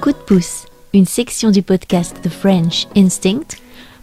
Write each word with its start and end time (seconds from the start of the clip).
Coup 0.00 0.12
de 0.12 0.16
pouce, 0.16 0.66
une 0.94 1.06
section 1.06 1.50
du 1.50 1.62
podcast 1.62 2.16
The 2.22 2.28
French 2.28 2.86
Instinct 2.96 3.56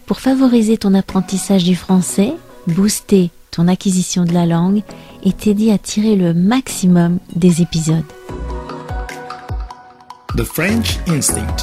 pour 0.04 0.20
favoriser 0.20 0.76
ton 0.76 0.92
apprentissage 0.92 1.64
du 1.64 1.74
français, 1.74 2.34
booster 2.66 3.30
ton 3.50 3.66
acquisition 3.66 4.24
de 4.24 4.32
la 4.32 4.44
langue 4.44 4.82
et 5.24 5.32
t'aider 5.32 5.72
à 5.72 5.78
tirer 5.78 6.14
le 6.14 6.34
maximum 6.34 7.18
des 7.34 7.62
épisodes. 7.62 8.04
The 10.36 10.44
French 10.44 10.98
Instinct, 11.08 11.56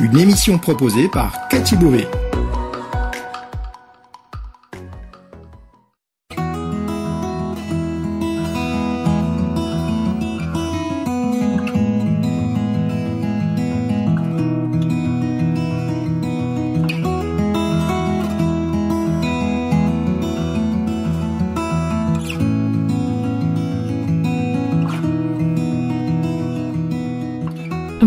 une 0.00 0.18
émission 0.18 0.58
proposée 0.58 1.08
par 1.08 1.48
Cathy 1.48 1.76
Bouvet. 1.76 2.08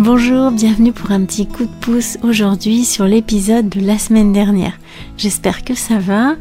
Bonjour, 0.06 0.52
bienvenue 0.52 0.92
pour 0.92 1.12
un 1.12 1.24
petit 1.24 1.48
coup 1.48 1.64
de 1.64 1.72
pouce 1.80 2.18
aujourd'hui 2.24 2.84
sur 2.84 3.06
l'épisode 3.06 3.70
de 3.70 3.80
la 3.80 3.98
semaine 3.98 4.34
dernière. 4.34 4.78
J'espère 5.16 5.64
que 5.64 5.76
ça 5.76 5.98
va 5.98 6.36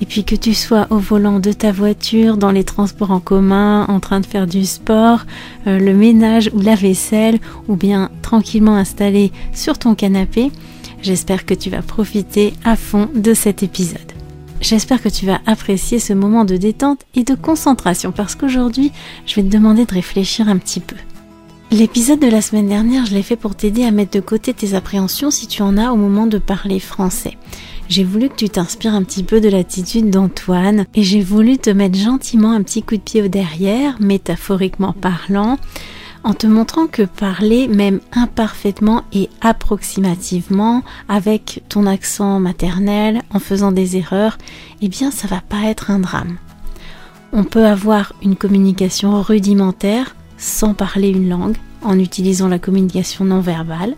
et 0.00 0.06
puis 0.06 0.22
que 0.22 0.36
tu 0.36 0.54
sois 0.54 0.86
au 0.90 0.98
volant 0.98 1.40
de 1.40 1.50
ta 1.50 1.72
voiture, 1.72 2.36
dans 2.36 2.52
les 2.52 2.62
transports 2.62 3.10
en 3.10 3.18
commun, 3.18 3.86
en 3.88 3.98
train 3.98 4.20
de 4.20 4.26
faire 4.26 4.46
du 4.46 4.64
sport, 4.64 5.26
euh, 5.66 5.80
le 5.80 5.94
ménage 5.94 6.48
ou 6.54 6.60
la 6.60 6.76
vaisselle 6.76 7.40
ou 7.66 7.74
bien 7.74 8.08
tranquillement 8.22 8.76
installé 8.76 9.32
sur 9.52 9.80
ton 9.80 9.96
canapé. 9.96 10.52
J'espère 11.02 11.44
que 11.44 11.54
tu 11.54 11.70
vas 11.70 11.82
profiter 11.82 12.54
à 12.64 12.76
fond 12.76 13.08
de 13.16 13.34
cet 13.34 13.64
épisode. 13.64 14.12
J'espère 14.60 15.02
que 15.02 15.08
tu 15.08 15.26
vas 15.26 15.40
apprécier 15.44 15.98
ce 15.98 16.12
moment 16.12 16.44
de 16.44 16.56
détente 16.56 17.00
et 17.16 17.24
de 17.24 17.34
concentration 17.34 18.12
parce 18.12 18.36
qu'aujourd'hui, 18.36 18.92
je 19.26 19.34
vais 19.34 19.42
te 19.42 19.52
demander 19.52 19.86
de 19.86 19.94
réfléchir 19.94 20.48
un 20.48 20.58
petit 20.58 20.78
peu. 20.78 20.94
L'épisode 21.70 22.20
de 22.20 22.28
la 22.28 22.40
semaine 22.40 22.68
dernière, 22.68 23.04
je 23.04 23.12
l'ai 23.12 23.22
fait 23.22 23.36
pour 23.36 23.54
t'aider 23.54 23.84
à 23.84 23.90
mettre 23.90 24.12
de 24.12 24.20
côté 24.20 24.54
tes 24.54 24.72
appréhensions 24.72 25.30
si 25.30 25.46
tu 25.46 25.60
en 25.60 25.76
as 25.76 25.92
au 25.92 25.96
moment 25.96 26.26
de 26.26 26.38
parler 26.38 26.80
français. 26.80 27.36
J'ai 27.90 28.04
voulu 28.04 28.30
que 28.30 28.36
tu 28.36 28.48
t'inspires 28.48 28.94
un 28.94 29.02
petit 29.02 29.22
peu 29.22 29.38
de 29.38 29.50
l'attitude 29.50 30.08
d'Antoine 30.08 30.86
et 30.94 31.02
j'ai 31.02 31.20
voulu 31.20 31.58
te 31.58 31.68
mettre 31.68 31.98
gentiment 31.98 32.52
un 32.52 32.62
petit 32.62 32.82
coup 32.82 32.96
de 32.96 33.02
pied 33.02 33.22
au 33.22 33.28
derrière, 33.28 34.00
métaphoriquement 34.00 34.94
parlant, 34.94 35.58
en 36.24 36.32
te 36.32 36.46
montrant 36.46 36.86
que 36.86 37.02
parler, 37.02 37.68
même 37.68 38.00
imparfaitement 38.12 39.02
et 39.12 39.28
approximativement, 39.42 40.82
avec 41.06 41.62
ton 41.68 41.84
accent 41.84 42.40
maternel, 42.40 43.20
en 43.30 43.40
faisant 43.40 43.72
des 43.72 43.98
erreurs, 43.98 44.38
eh 44.80 44.88
bien 44.88 45.10
ça 45.10 45.28
va 45.28 45.42
pas 45.42 45.64
être 45.66 45.90
un 45.90 45.98
drame. 45.98 46.38
On 47.34 47.44
peut 47.44 47.66
avoir 47.66 48.14
une 48.22 48.36
communication 48.36 49.20
rudimentaire 49.20 50.14
sans 50.38 50.72
parler 50.72 51.10
une 51.10 51.28
langue, 51.28 51.56
en 51.82 51.98
utilisant 51.98 52.48
la 52.48 52.58
communication 52.58 53.24
non 53.24 53.40
verbale. 53.40 53.94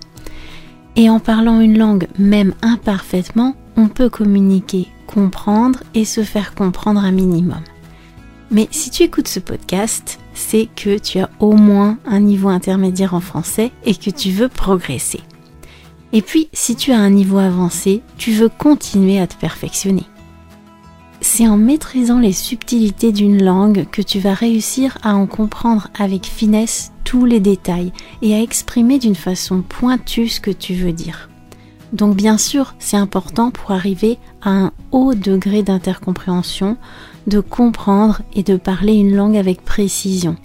Et 0.96 1.08
en 1.08 1.20
parlant 1.20 1.60
une 1.60 1.78
langue, 1.78 2.08
même 2.18 2.54
imparfaitement, 2.62 3.54
on 3.76 3.88
peut 3.88 4.10
communiquer, 4.10 4.88
comprendre 5.06 5.80
et 5.94 6.04
se 6.04 6.24
faire 6.24 6.54
comprendre 6.54 7.00
un 7.00 7.12
minimum. 7.12 7.62
Mais 8.50 8.66
si 8.72 8.90
tu 8.90 9.04
écoutes 9.04 9.28
ce 9.28 9.38
podcast, 9.38 10.18
c'est 10.34 10.68
que 10.74 10.98
tu 10.98 11.20
as 11.20 11.30
au 11.38 11.52
moins 11.52 11.98
un 12.04 12.20
niveau 12.20 12.48
intermédiaire 12.48 13.14
en 13.14 13.20
français 13.20 13.70
et 13.84 13.94
que 13.94 14.10
tu 14.10 14.30
veux 14.30 14.48
progresser. 14.48 15.20
Et 16.12 16.22
puis, 16.22 16.48
si 16.52 16.74
tu 16.74 16.90
as 16.90 16.98
un 16.98 17.10
niveau 17.10 17.38
avancé, 17.38 18.02
tu 18.18 18.32
veux 18.32 18.48
continuer 18.48 19.20
à 19.20 19.28
te 19.28 19.36
perfectionner 19.36 20.04
c'est 21.20 21.46
en 21.46 21.56
maîtrisant 21.56 22.18
les 22.18 22.32
subtilités 22.32 23.12
d'une 23.12 23.42
langue 23.42 23.86
que 23.90 24.02
tu 24.02 24.18
vas 24.20 24.34
réussir 24.34 24.96
à 25.02 25.14
en 25.14 25.26
comprendre 25.26 25.88
avec 25.98 26.26
finesse 26.26 26.92
tous 27.04 27.24
les 27.24 27.40
détails 27.40 27.92
et 28.22 28.34
à 28.34 28.40
exprimer 28.40 28.98
d'une 28.98 29.14
façon 29.14 29.62
pointue 29.62 30.28
ce 30.28 30.40
que 30.40 30.50
tu 30.50 30.74
veux 30.74 30.92
dire. 30.92 31.28
Donc 31.92 32.16
bien 32.16 32.38
sûr, 32.38 32.74
c'est 32.78 32.96
important 32.96 33.50
pour 33.50 33.72
arriver 33.72 34.18
à 34.42 34.50
un 34.50 34.72
haut 34.92 35.14
degré 35.14 35.62
d'intercompréhension, 35.62 36.76
de 37.26 37.40
comprendre 37.40 38.22
et 38.34 38.42
de 38.42 38.56
parler 38.56 38.94
une 38.94 39.14
langue 39.14 39.36
avec 39.36 39.64
précision, 39.64 40.36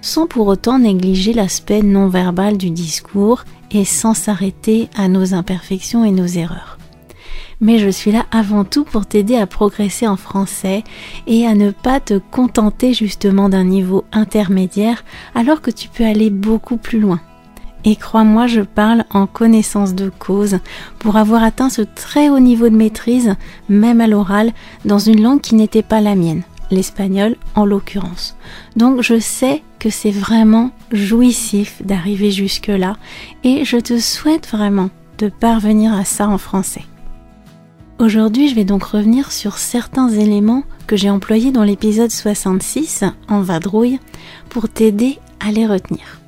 sans 0.00 0.26
pour 0.26 0.48
autant 0.48 0.80
négliger 0.80 1.32
l'aspect 1.32 1.82
non 1.82 2.08
verbal 2.08 2.58
du 2.58 2.70
discours 2.70 3.44
et 3.70 3.84
sans 3.84 4.14
s'arrêter 4.14 4.88
à 4.96 5.08
nos 5.08 5.32
imperfections 5.32 6.04
et 6.04 6.10
nos 6.10 6.26
erreurs 6.26 6.79
mais 7.60 7.78
je 7.78 7.88
suis 7.88 8.12
là 8.12 8.26
avant 8.30 8.64
tout 8.64 8.84
pour 8.84 9.06
t'aider 9.06 9.36
à 9.36 9.46
progresser 9.46 10.06
en 10.06 10.16
français 10.16 10.84
et 11.26 11.46
à 11.46 11.54
ne 11.54 11.70
pas 11.70 12.00
te 12.00 12.18
contenter 12.30 12.94
justement 12.94 13.48
d'un 13.48 13.64
niveau 13.64 14.04
intermédiaire 14.12 15.04
alors 15.34 15.60
que 15.60 15.70
tu 15.70 15.88
peux 15.88 16.04
aller 16.04 16.30
beaucoup 16.30 16.76
plus 16.76 17.00
loin. 17.00 17.20
Et 17.84 17.96
crois-moi, 17.96 18.46
je 18.46 18.60
parle 18.60 19.04
en 19.10 19.26
connaissance 19.26 19.94
de 19.94 20.10
cause 20.10 20.58
pour 20.98 21.16
avoir 21.16 21.42
atteint 21.42 21.70
ce 21.70 21.82
très 21.82 22.28
haut 22.28 22.38
niveau 22.38 22.68
de 22.68 22.76
maîtrise, 22.76 23.34
même 23.68 24.02
à 24.02 24.06
l'oral, 24.06 24.52
dans 24.84 24.98
une 24.98 25.22
langue 25.22 25.40
qui 25.40 25.54
n'était 25.54 25.82
pas 25.82 26.02
la 26.02 26.14
mienne, 26.14 26.42
l'espagnol 26.70 27.36
en 27.54 27.64
l'occurrence. 27.64 28.36
Donc 28.76 29.00
je 29.00 29.18
sais 29.18 29.62
que 29.78 29.88
c'est 29.88 30.10
vraiment 30.10 30.72
jouissif 30.92 31.80
d'arriver 31.82 32.30
jusque-là 32.30 32.96
et 33.44 33.64
je 33.64 33.78
te 33.78 33.98
souhaite 33.98 34.46
vraiment 34.46 34.90
de 35.18 35.28
parvenir 35.28 35.94
à 35.94 36.04
ça 36.04 36.28
en 36.28 36.38
français. 36.38 36.84
Aujourd'hui, 38.00 38.48
je 38.48 38.54
vais 38.54 38.64
donc 38.64 38.84
revenir 38.84 39.30
sur 39.30 39.58
certains 39.58 40.08
éléments 40.08 40.62
que 40.86 40.96
j'ai 40.96 41.10
employés 41.10 41.52
dans 41.52 41.64
l'épisode 41.64 42.10
66 42.10 43.04
en 43.28 43.42
vadrouille 43.42 43.98
pour 44.48 44.70
t'aider 44.70 45.18
à 45.38 45.52
les 45.52 45.66
retenir. 45.66 46.18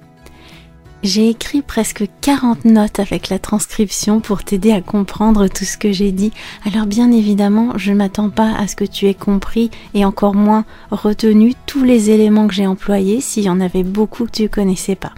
J'ai 1.03 1.31
écrit 1.31 1.62
presque 1.62 2.05
40 2.21 2.66
notes 2.66 3.00
avec 3.00 3.31
la 3.31 3.38
transcription 3.38 4.21
pour 4.21 4.44
t'aider 4.44 4.71
à 4.71 4.82
comprendre 4.82 5.49
tout 5.49 5.65
ce 5.65 5.78
que 5.78 5.93
j'ai 5.93 6.12
dit. 6.12 6.31
Alors 6.66 6.84
bien 6.84 7.11
évidemment, 7.11 7.72
je 7.77 7.91
ne 7.91 7.97
m'attends 7.97 8.28
pas 8.28 8.55
à 8.55 8.66
ce 8.66 8.77
que 8.77 8.84
tu 8.84 9.06
aies 9.06 9.15
compris 9.15 9.71
et 9.94 10.05
encore 10.05 10.34
moins 10.34 10.66
retenu 10.91 11.55
tous 11.65 11.84
les 11.84 12.11
éléments 12.11 12.49
que 12.49 12.55
j'ai 12.55 12.66
employés 12.66 13.22
s'il 13.22 13.44
y 13.44 13.50
en 13.50 13.62
avait 13.62 13.82
beaucoup 13.82 14.27
que 14.27 14.31
tu 14.31 14.50
connaissais 14.50 14.94
pas. 14.94 15.15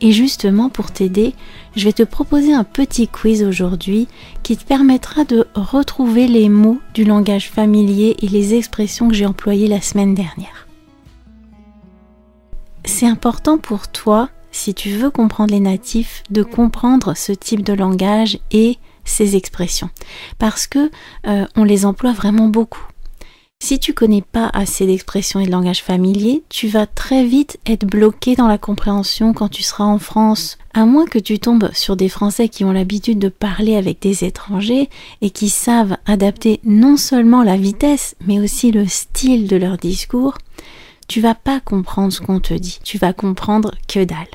Et 0.00 0.12
justement 0.12 0.68
pour 0.68 0.90
t'aider, 0.90 1.34
je 1.74 1.84
vais 1.84 1.92
te 1.92 2.02
proposer 2.02 2.52
un 2.52 2.64
petit 2.64 3.08
quiz 3.08 3.42
aujourd'hui 3.42 4.08
qui 4.42 4.56
te 4.56 4.64
permettra 4.64 5.24
de 5.24 5.46
retrouver 5.54 6.28
les 6.28 6.48
mots 6.48 6.80
du 6.94 7.04
langage 7.04 7.50
familier 7.50 8.16
et 8.20 8.28
les 8.28 8.54
expressions 8.54 9.08
que 9.08 9.14
j'ai 9.14 9.26
employées 9.26 9.68
la 9.68 9.80
semaine 9.80 10.14
dernière. 10.14 10.66
C'est 12.84 13.06
important 13.06 13.58
pour 13.58 13.88
toi, 13.88 14.28
si 14.52 14.74
tu 14.74 14.90
veux 14.90 15.10
comprendre 15.10 15.52
les 15.52 15.60
natifs, 15.60 16.22
de 16.30 16.42
comprendre 16.42 17.16
ce 17.16 17.32
type 17.32 17.62
de 17.62 17.72
langage 17.72 18.38
et 18.52 18.78
ces 19.04 19.36
expressions, 19.36 19.90
parce 20.38 20.66
que 20.66 20.90
euh, 21.26 21.46
on 21.56 21.64
les 21.64 21.84
emploie 21.84 22.12
vraiment 22.12 22.48
beaucoup. 22.48 22.84
Si 23.58 23.78
tu 23.78 23.94
connais 23.94 24.22
pas 24.22 24.50
assez 24.52 24.86
d'expressions 24.86 25.40
et 25.40 25.46
de 25.46 25.50
langage 25.50 25.82
familier, 25.82 26.44
tu 26.50 26.68
vas 26.68 26.86
très 26.86 27.24
vite 27.24 27.58
être 27.66 27.86
bloqué 27.86 28.36
dans 28.36 28.46
la 28.46 28.58
compréhension 28.58 29.32
quand 29.32 29.48
tu 29.48 29.62
seras 29.62 29.84
en 29.84 29.98
France, 29.98 30.58
à 30.74 30.84
moins 30.84 31.06
que 31.06 31.18
tu 31.18 31.38
tombes 31.38 31.70
sur 31.72 31.96
des 31.96 32.08
Français 32.08 32.48
qui 32.48 32.64
ont 32.64 32.72
l'habitude 32.72 33.18
de 33.18 33.28
parler 33.28 33.74
avec 33.74 34.00
des 34.00 34.24
étrangers 34.24 34.88
et 35.20 35.30
qui 35.30 35.48
savent 35.48 35.96
adapter 36.06 36.60
non 36.64 36.96
seulement 36.96 37.42
la 37.42 37.56
vitesse, 37.56 38.14
mais 38.26 38.38
aussi 38.38 38.70
le 38.72 38.86
style 38.86 39.48
de 39.48 39.56
leur 39.56 39.78
discours, 39.78 40.34
tu 41.08 41.20
vas 41.20 41.34
pas 41.34 41.58
comprendre 41.58 42.12
ce 42.12 42.20
qu'on 42.20 42.40
te 42.40 42.54
dit, 42.54 42.78
tu 42.84 42.98
vas 42.98 43.12
comprendre 43.12 43.72
que 43.88 44.04
dalle. 44.04 44.26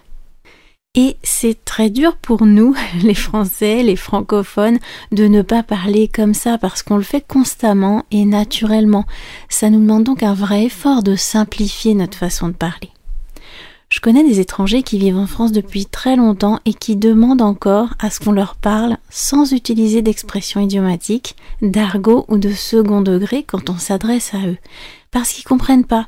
Et 0.94 1.16
c'est 1.24 1.64
très 1.64 1.90
dur 1.90 2.18
pour 2.18 2.46
nous, 2.46 2.76
les 3.02 3.14
Français, 3.14 3.82
les 3.82 3.96
francophones, 3.96 4.78
de 5.14 5.26
ne 5.28 5.42
pas 5.42 5.64
parler 5.64 6.10
comme 6.10 6.34
ça 6.34 6.58
parce 6.58 6.84
qu'on 6.84 6.98
le 6.98 7.04
fait 7.04 7.26
constamment 7.26 8.04
et 8.12 8.26
naturellement. 8.26 9.06
Ça 9.48 9.70
nous 9.70 9.80
demande 9.80 10.04
donc 10.04 10.22
un 10.22 10.34
vrai 10.34 10.66
effort 10.66 11.02
de 11.02 11.16
simplifier 11.16 11.94
notre 11.94 12.18
façon 12.18 12.50
de 12.50 12.54
parler. 12.54 12.90
Je 13.88 14.02
connais 14.02 14.26
des 14.26 14.42
étrangers 14.42 14.84
qui 14.84 14.98
vivent 14.98 15.18
en 15.18 15.28
France 15.28 15.54
depuis 15.54 15.86
très 15.86 16.18
longtemps 16.18 16.60
et 16.66 16.74
qui 16.74 16.98
demandent 16.98 17.42
encore 17.42 17.94
à 18.00 18.10
ce 18.10 18.20
qu'on 18.20 18.32
leur 18.34 18.56
parle 18.56 18.98
sans 19.10 19.54
utiliser 19.54 20.02
d'expressions 20.02 20.60
idiomatiques, 20.60 21.38
d'argot 21.62 22.26
ou 22.28 22.38
de 22.38 22.52
second 22.52 23.02
degré 23.02 23.44
quand 23.44 23.70
on 23.70 23.78
s'adresse 23.78 24.34
à 24.34 24.46
eux. 24.46 24.58
Parce 25.10 25.32
qu'ils 25.32 25.44
comprennent 25.46 25.86
pas, 25.86 26.08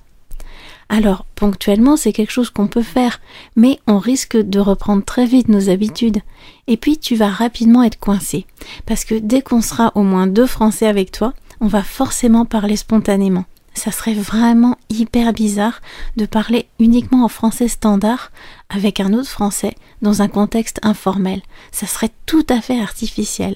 alors, 0.90 1.26
ponctuellement, 1.36 1.98
c'est 1.98 2.14
quelque 2.14 2.32
chose 2.32 2.50
qu'on 2.50 2.68
peut 2.68 2.84
faire, 2.84 3.20
mais 3.56 3.80
on 3.88 3.98
risque 3.98 4.38
de 4.38 4.60
reprendre 4.60 5.04
très 5.04 5.26
vite 5.26 5.48
nos 5.48 5.70
habitudes. 5.70 6.20
Et 6.68 6.78
puis, 6.78 6.98
tu 6.98 7.16
vas 7.16 7.30
rapidement 7.30 7.84
être 7.84 8.00
coincé. 8.00 8.46
Parce 8.86 9.06
que 9.06 9.16
dès 9.16 9.42
qu'on 9.42 9.62
sera 9.62 9.92
au 9.96 10.04
moins 10.04 10.28
deux 10.28 10.46
Français 10.46 10.88
avec 10.88 11.12
toi, 11.12 11.34
on 11.60 11.68
va 11.68 11.84
forcément 11.84 12.46
parler 12.46 12.76
spontanément. 12.76 13.46
ça 13.76 13.92
serait 13.92 14.14
vraiment 14.14 14.78
hyper 14.90 15.34
bizarre 15.34 15.82
de 16.16 16.28
parler 16.28 16.68
uniquement 16.78 17.26
en 17.26 17.28
français 17.28 17.68
standard 17.68 18.32
avec 18.70 19.00
un 19.00 19.14
autre 19.14 19.30
français 19.30 19.74
dans 20.04 20.22
un 20.22 20.28
contexte 20.28 20.80
informel. 20.84 21.42
Ça 21.72 21.88
serait 21.88 22.12
tout 22.28 22.46
à 22.50 22.62
fait 22.62 22.80
artificiel. 22.80 23.56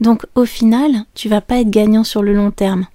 Donc 0.00 0.24
au 0.36 0.46
final, 0.46 1.04
tu 1.14 1.28
vas 1.28 1.42
pas 1.42 1.60
être 1.60 1.68
gagnant 1.68 2.04
sur 2.04 2.22
le 2.22 2.32
long 2.32 2.50
terme. 2.50 2.86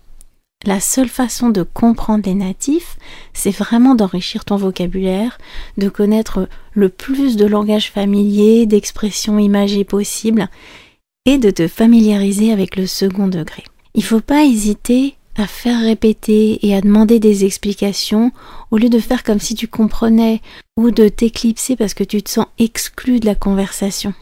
La 0.66 0.80
seule 0.80 1.08
façon 1.08 1.50
de 1.50 1.64
comprendre 1.64 2.24
les 2.26 2.34
natifs, 2.34 2.98
c'est 3.34 3.56
vraiment 3.56 3.96
d'enrichir 3.96 4.44
ton 4.44 4.58
vocabulaire, 4.58 5.38
de 5.78 5.88
connaître 5.88 6.50
le 6.74 6.90
plus 6.90 7.38
de 7.38 7.46
langage 7.46 7.92
familier, 7.92 8.66
d'expressions 8.66 9.38
imagées 9.38 9.86
possibles, 9.86 10.50
et 11.26 11.38
de 11.38 11.52
te 11.52 11.68
familiariser 11.68 12.52
avec 12.52 12.76
le 12.76 12.88
second 12.88 13.28
degré. 13.28 13.64
Il 13.94 14.04
faut 14.04 14.22
pas 14.22 14.46
hésiter 14.46 15.16
à 15.36 15.46
faire 15.46 15.82
répéter 15.82 16.66
et 16.66 16.76
à 16.76 16.82
demander 16.82 17.20
des 17.20 17.46
explications 17.46 18.32
au 18.72 18.78
lieu 18.78 18.90
de 18.90 19.00
faire 19.00 19.24
comme 19.24 19.40
si 19.40 19.54
tu 19.54 19.68
comprenais 19.68 20.42
ou 20.78 20.90
de 20.90 21.08
t'éclipser 21.08 21.76
parce 21.76 21.94
que 21.94 22.04
tu 22.04 22.24
te 22.24 22.30
sens 22.30 22.48
exclu 22.58 23.20
de 23.20 23.26
la 23.26 23.36
conversation. 23.36 24.14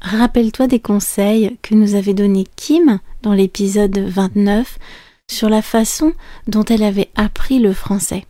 Rappelle-toi 0.00 0.66
des 0.66 0.80
conseils 0.80 1.56
que 1.62 1.74
nous 1.74 1.94
avait 1.94 2.14
donné 2.14 2.44
Kim 2.56 2.98
dans 3.22 3.32
l'épisode 3.32 3.98
29 3.98 4.78
sur 5.30 5.48
la 5.48 5.62
façon 5.62 6.12
dont 6.46 6.64
elle 6.64 6.82
avait 6.82 7.10
appris 7.14 7.58
le 7.58 7.72
français. 7.72 8.26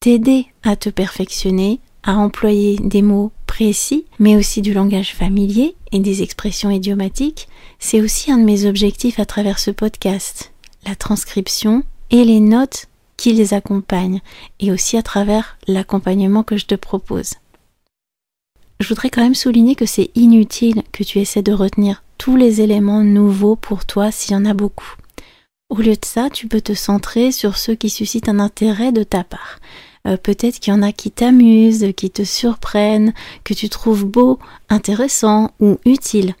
T'aider 0.00 0.46
à 0.62 0.76
te 0.76 0.88
perfectionner, 0.88 1.80
à 2.02 2.16
employer 2.16 2.76
des 2.78 3.02
mots 3.02 3.32
précis, 3.46 4.06
mais 4.18 4.36
aussi 4.36 4.62
du 4.62 4.72
langage 4.72 5.14
familier 5.14 5.76
et 5.92 5.98
des 5.98 6.22
expressions 6.22 6.70
idiomatiques, 6.70 7.48
c'est 7.78 8.00
aussi 8.00 8.32
un 8.32 8.38
de 8.38 8.44
mes 8.44 8.64
objectifs 8.64 9.20
à 9.20 9.26
travers 9.26 9.58
ce 9.58 9.70
podcast. 9.70 10.52
La 10.86 10.94
transcription 10.94 11.82
et 12.10 12.24
les 12.24 12.40
notes 12.40 12.86
qui 13.18 13.34
les 13.34 13.52
accompagnent, 13.52 14.22
et 14.60 14.72
aussi 14.72 14.96
à 14.96 15.02
travers 15.02 15.58
l'accompagnement 15.68 16.42
que 16.42 16.56
je 16.56 16.64
te 16.64 16.74
propose. 16.74 17.34
Je 18.80 18.88
voudrais 18.88 19.10
quand 19.10 19.22
même 19.22 19.34
souligner 19.34 19.74
que 19.74 19.84
c'est 19.84 20.10
inutile 20.14 20.82
que 20.90 21.04
tu 21.04 21.18
essaies 21.18 21.42
de 21.42 21.52
retenir 21.52 22.02
tous 22.16 22.36
les 22.36 22.62
éléments 22.62 23.04
nouveaux 23.04 23.56
pour 23.56 23.84
toi 23.84 24.10
s'il 24.10 24.32
y 24.32 24.36
en 24.36 24.46
a 24.46 24.54
beaucoup. 24.54 24.94
Au 25.70 25.76
lieu 25.76 25.94
de 25.94 26.04
ça, 26.04 26.30
tu 26.30 26.48
peux 26.48 26.60
te 26.60 26.74
centrer 26.74 27.30
sur 27.30 27.56
ceux 27.56 27.76
qui 27.76 27.90
suscitent 27.90 28.28
un 28.28 28.40
intérêt 28.40 28.90
de 28.90 29.04
ta 29.04 29.22
part. 29.22 29.60
Euh, 30.08 30.16
peut-être 30.16 30.58
qu'il 30.58 30.72
y 30.72 30.76
en 30.76 30.82
a 30.82 30.90
qui 30.90 31.12
t'amusent, 31.12 31.92
qui 31.96 32.10
te 32.10 32.24
surprennent, 32.24 33.14
que 33.44 33.54
tu 33.54 33.68
trouves 33.68 34.04
beau, 34.04 34.40
intéressant 34.68 35.52
ou 35.60 35.78
utile. 35.84 36.34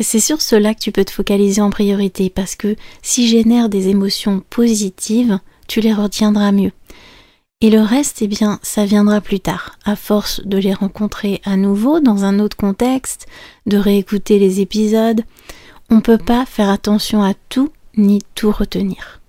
C'est 0.00 0.20
sur 0.20 0.40
cela 0.40 0.74
que 0.74 0.80
tu 0.80 0.92
peux 0.92 1.04
te 1.04 1.10
focaliser 1.10 1.60
en 1.60 1.70
priorité 1.70 2.30
parce 2.30 2.54
que 2.54 2.76
si 3.02 3.26
génère 3.26 3.68
des 3.68 3.88
émotions 3.88 4.44
positives, 4.48 5.40
tu 5.66 5.80
les 5.80 5.92
retiendras 5.92 6.52
mieux. 6.52 6.72
Et 7.60 7.68
le 7.68 7.80
reste, 7.80 8.22
eh 8.22 8.28
bien, 8.28 8.60
ça 8.62 8.86
viendra 8.86 9.20
plus 9.20 9.40
tard, 9.40 9.76
à 9.84 9.96
force 9.96 10.40
de 10.46 10.56
les 10.56 10.72
rencontrer 10.72 11.40
à 11.44 11.56
nouveau 11.56 11.98
dans 11.98 12.24
un 12.24 12.38
autre 12.38 12.56
contexte, 12.56 13.26
de 13.66 13.76
réécouter 13.76 14.38
les 14.38 14.60
épisodes. 14.60 15.22
On 15.90 15.96
ne 15.96 16.00
peut 16.00 16.16
pas 16.16 16.46
faire 16.46 16.70
attention 16.70 17.22
à 17.22 17.34
tout 17.48 17.70
ni 17.96 18.20
tout 18.34 18.50
retenir. 18.50 19.20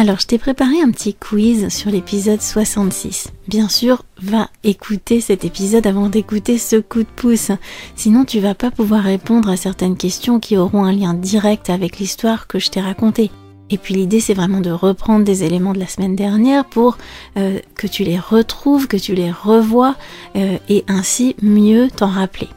Alors, 0.00 0.20
je 0.20 0.26
t'ai 0.28 0.38
préparé 0.38 0.80
un 0.80 0.92
petit 0.92 1.12
quiz 1.12 1.70
sur 1.70 1.90
l'épisode 1.90 2.40
66. 2.40 3.32
Bien 3.48 3.68
sûr, 3.68 4.04
va 4.22 4.48
écouter 4.62 5.20
cet 5.20 5.44
épisode 5.44 5.88
avant 5.88 6.08
d'écouter 6.08 6.56
ce 6.56 6.76
coup 6.76 7.00
de 7.00 7.08
pouce. 7.16 7.50
Sinon, 7.96 8.24
tu 8.24 8.38
vas 8.38 8.54
pas 8.54 8.70
pouvoir 8.70 9.02
répondre 9.02 9.48
à 9.48 9.56
certaines 9.56 9.96
questions 9.96 10.38
qui 10.38 10.56
auront 10.56 10.84
un 10.84 10.92
lien 10.92 11.14
direct 11.14 11.68
avec 11.68 11.98
l'histoire 11.98 12.46
que 12.46 12.60
je 12.60 12.70
t'ai 12.70 12.80
racontée. 12.80 13.32
Et 13.70 13.78
puis 13.78 13.94
l'idée 13.94 14.20
c'est 14.20 14.34
vraiment 14.34 14.60
de 14.60 14.70
reprendre 14.70 15.24
des 15.24 15.44
éléments 15.44 15.72
de 15.72 15.78
la 15.78 15.86
semaine 15.86 16.16
dernière 16.16 16.64
pour 16.64 16.98
euh, 17.36 17.58
que 17.74 17.86
tu 17.86 18.04
les 18.04 18.18
retrouves, 18.18 18.88
que 18.88 18.96
tu 18.96 19.14
les 19.14 19.30
revois 19.30 19.96
euh, 20.36 20.58
et 20.68 20.84
ainsi 20.88 21.36
mieux 21.42 21.88
t'en 21.94 22.08
rappeler. 22.08 22.48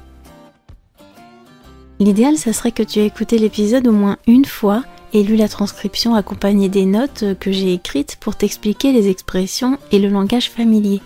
L'idéal, 2.00 2.36
ça 2.36 2.52
serait 2.52 2.72
que 2.72 2.81
tu 2.81 3.00
aies 3.00 3.06
écouté 3.06 3.38
l'épisode 3.38 3.88
au 3.88 3.92
moins 3.92 4.18
une 4.25 4.46
fois 4.46 4.84
et 5.13 5.24
lu 5.24 5.36
la 5.36 5.48
transcription 5.48 6.16
accompagnée 6.16 6.69
des 6.69 6.86
notes 6.86 7.25
que 7.40 7.52
j'ai 7.52 7.74
écrites 7.74 8.18
pour 8.19 8.36
t'expliquer 8.36 8.92
les 8.92 9.10
expressions 9.10 9.78
et 9.92 10.00
le 10.00 10.07
langage 10.07 10.50
familier. 10.50 11.02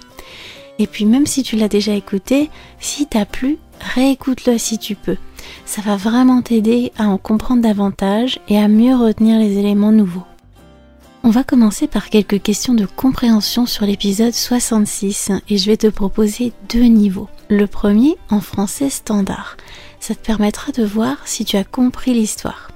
Et 0.80 0.88
puis 0.88 1.06
même 1.06 1.26
si 1.26 1.44
tu 1.44 1.56
l'as 1.56 1.68
déjà 1.68 1.94
écouté, 1.94 2.50
si 2.80 3.08
t'as 3.08 3.26
plu, 3.26 3.58
réécoute-le 3.80 4.58
si 4.58 4.78
tu 4.78 4.96
peux. 4.96 5.18
Ça 5.66 5.82
va 5.82 5.96
vraiment 5.96 6.42
t'aider 6.42 6.92
à 6.98 7.08
en 7.08 7.18
comprendre 7.18 7.62
davantage 7.62 8.40
et 8.50 8.58
à 8.58 8.68
mieux 8.68 8.96
retenir 8.96 9.40
les 9.40 9.58
éléments 9.58 9.92
nouveaux. 9.92 10.26
On 11.24 11.32
va 11.32 11.44
commencer 11.44 11.88
par 11.88 12.10
quelques 12.10 12.42
questions 12.42 12.76
de 12.76 12.86
compréhension 12.86 13.66
sur 13.66 13.86
l'épisode 13.86 14.34
66 14.34 15.32
et 15.50 15.58
je 15.58 15.66
vais 15.66 15.78
te 15.78 15.88
proposer 15.88 16.54
deux 16.70 16.84
niveaux. 16.84 17.30
Le 17.50 17.66
premier 17.66 18.16
en 18.30 18.42
français 18.42 18.92
standard. 18.92 19.58
Ça 20.00 20.14
te 20.14 20.24
permettra 20.24 20.72
de 20.72 20.84
voir 20.84 21.18
si 21.26 21.44
tu 21.44 21.58
as 21.58 21.64
compris 21.64 22.14
l'histoire. 22.14 22.70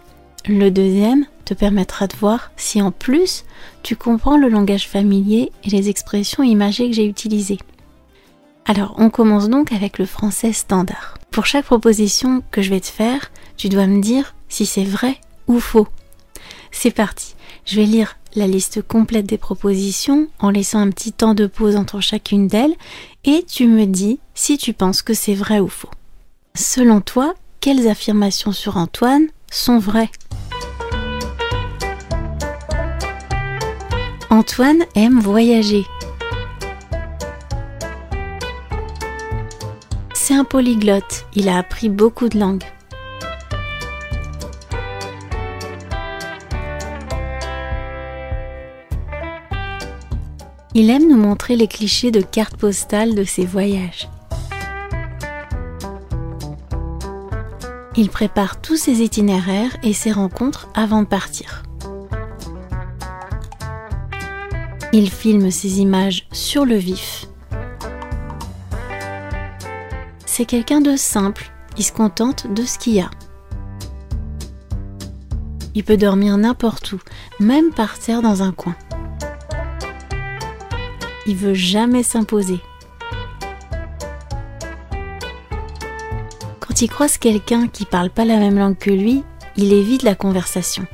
Le 0.48 0.72
deuxième 0.72 1.26
te 1.46 1.54
permettra 1.54 2.08
de 2.08 2.16
voir 2.16 2.52
si 2.58 2.82
en 2.82 2.90
plus 2.90 3.46
tu 3.84 3.96
comprends 3.96 4.38
le 4.38 4.50
langage 4.50 4.88
familier 4.88 5.52
et 5.64 5.70
les 5.70 5.90
expressions 5.90 6.42
imagées 6.42 6.90
que 6.90 6.96
j'ai 6.96 7.06
utilisées. 7.06 7.60
Alors 8.70 8.94
on 9.00 9.10
commence 9.10 9.50
donc 9.50 9.72
avec 9.72 9.98
le 9.98 10.06
français 10.06 10.54
standard. 10.54 11.18
Pour 11.32 11.48
chaque 11.48 11.66
proposition 11.66 12.44
que 12.52 12.62
je 12.62 12.70
vais 12.70 12.80
te 12.80 12.86
faire, 12.86 13.32
tu 13.58 13.68
dois 13.68 13.88
me 13.88 14.00
dire 14.00 14.36
si 14.48 14.68
c'est 14.68 14.84
vrai 14.84 15.18
ou 15.48 15.60
faux. 15.60 15.88
C'est 16.70 16.92
parti. 16.92 17.34
Je 17.66 17.78
vais 17.78 17.88
lire 17.88 18.18
la 18.36 18.46
liste 18.46 18.84
complète 18.84 19.26
des 19.26 19.40
propositions 19.40 20.28
en 20.38 20.52
laissant 20.52 20.78
un 20.78 20.92
petit 20.92 21.12
temps 21.12 21.34
de 21.34 21.48
pause 21.48 21.76
entre 21.76 22.00
chacune 22.00 22.48
d'elles 22.48 22.76
et 23.26 23.44
tu 23.44 23.68
me 23.68 23.86
dis 23.86 24.20
si 24.36 24.60
tu 24.60 24.74
penses 24.74 25.02
que 25.02 25.16
c'est 25.16 25.34
vrai 25.34 25.60
ou 25.60 25.68
faux. 25.68 25.90
Selon 26.54 27.02
toi, 27.02 27.34
quelles 27.62 27.88
affirmations 27.88 28.52
sur 28.52 28.78
Antoine 28.78 29.30
sont 29.52 29.80
vraies? 29.80 30.12
Antoine 34.30 34.86
aime 34.94 35.20
voyager. 35.20 35.88
Polyglotte, 40.44 41.26
il 41.36 41.50
a 41.50 41.58
appris 41.58 41.90
beaucoup 41.90 42.30
de 42.30 42.40
langues. 42.40 42.64
Il 50.76 50.90
aime 50.90 51.08
nous 51.08 51.18
montrer 51.18 51.56
les 51.56 51.68
clichés 51.68 52.12
de 52.12 52.22
cartes 52.22 52.58
postales 52.58 53.16
de 53.16 53.24
ses 53.24 53.46
voyages. 53.46 54.10
Il 57.96 58.10
prépare 58.10 58.62
tous 58.62 58.78
ses 58.78 59.02
itinéraires 59.02 59.76
et 59.84 59.94
ses 59.94 60.12
rencontres 60.12 60.70
avant 60.76 61.02
de 61.02 61.08
partir. 61.08 61.64
Il 64.94 65.10
filme 65.10 65.52
ses 65.52 65.80
images 65.82 66.28
sur 66.32 66.66
le 66.66 66.76
vif 66.76 67.29
c'est 70.40 70.46
quelqu'un 70.46 70.80
de 70.80 70.96
simple, 70.96 71.52
il 71.78 71.84
se 71.84 71.92
contente 71.92 72.48
de 72.54 72.64
ce 72.64 72.80
qu'il 72.80 72.94
y 72.94 73.02
a. 73.02 73.10
Il 75.76 75.84
peut 75.84 75.98
dormir 75.98 76.38
n'importe 76.38 76.94
où, 76.94 77.00
même 77.42 77.72
par 77.74 78.00
terre 78.00 78.22
dans 78.22 78.42
un 78.42 78.54
coin. 78.54 78.74
Il 81.28 81.36
veut 81.36 81.54
jamais 81.54 82.04
s'imposer. 82.04 82.62
Quand 86.62 86.82
il 86.82 86.88
croise 86.88 87.18
quelqu'un 87.18 87.68
qui 87.68 87.84
parle 87.84 88.10
pas 88.10 88.24
la 88.24 88.38
même 88.38 88.58
langue 88.58 88.78
que 88.78 88.92
lui, 88.92 89.26
il 89.58 89.74
évite 89.74 90.04
la 90.04 90.16
conversation. 90.16 90.88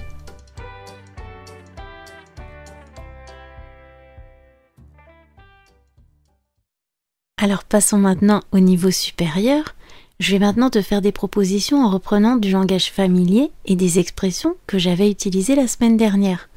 Alors 7.45 7.63
passons 7.63 7.99
maintenant 7.99 8.41
au 8.51 8.57
niveau 8.57 8.89
supérieur. 8.89 9.75
Je 10.19 10.31
vais 10.31 10.39
maintenant 10.39 10.71
te 10.71 10.81
faire 10.81 11.03
des 11.03 11.11
propositions 11.11 11.85
en 11.85 11.91
reprenant 11.91 12.37
du 12.37 12.49
langage 12.49 12.91
familier 12.91 13.51
et 13.65 13.75
des 13.75 13.99
expressions 13.99 14.55
que 14.65 14.79
j'avais 14.79 15.11
utilisées 15.11 15.53
la 15.53 15.67
semaine 15.67 15.95
dernière. 15.95 16.49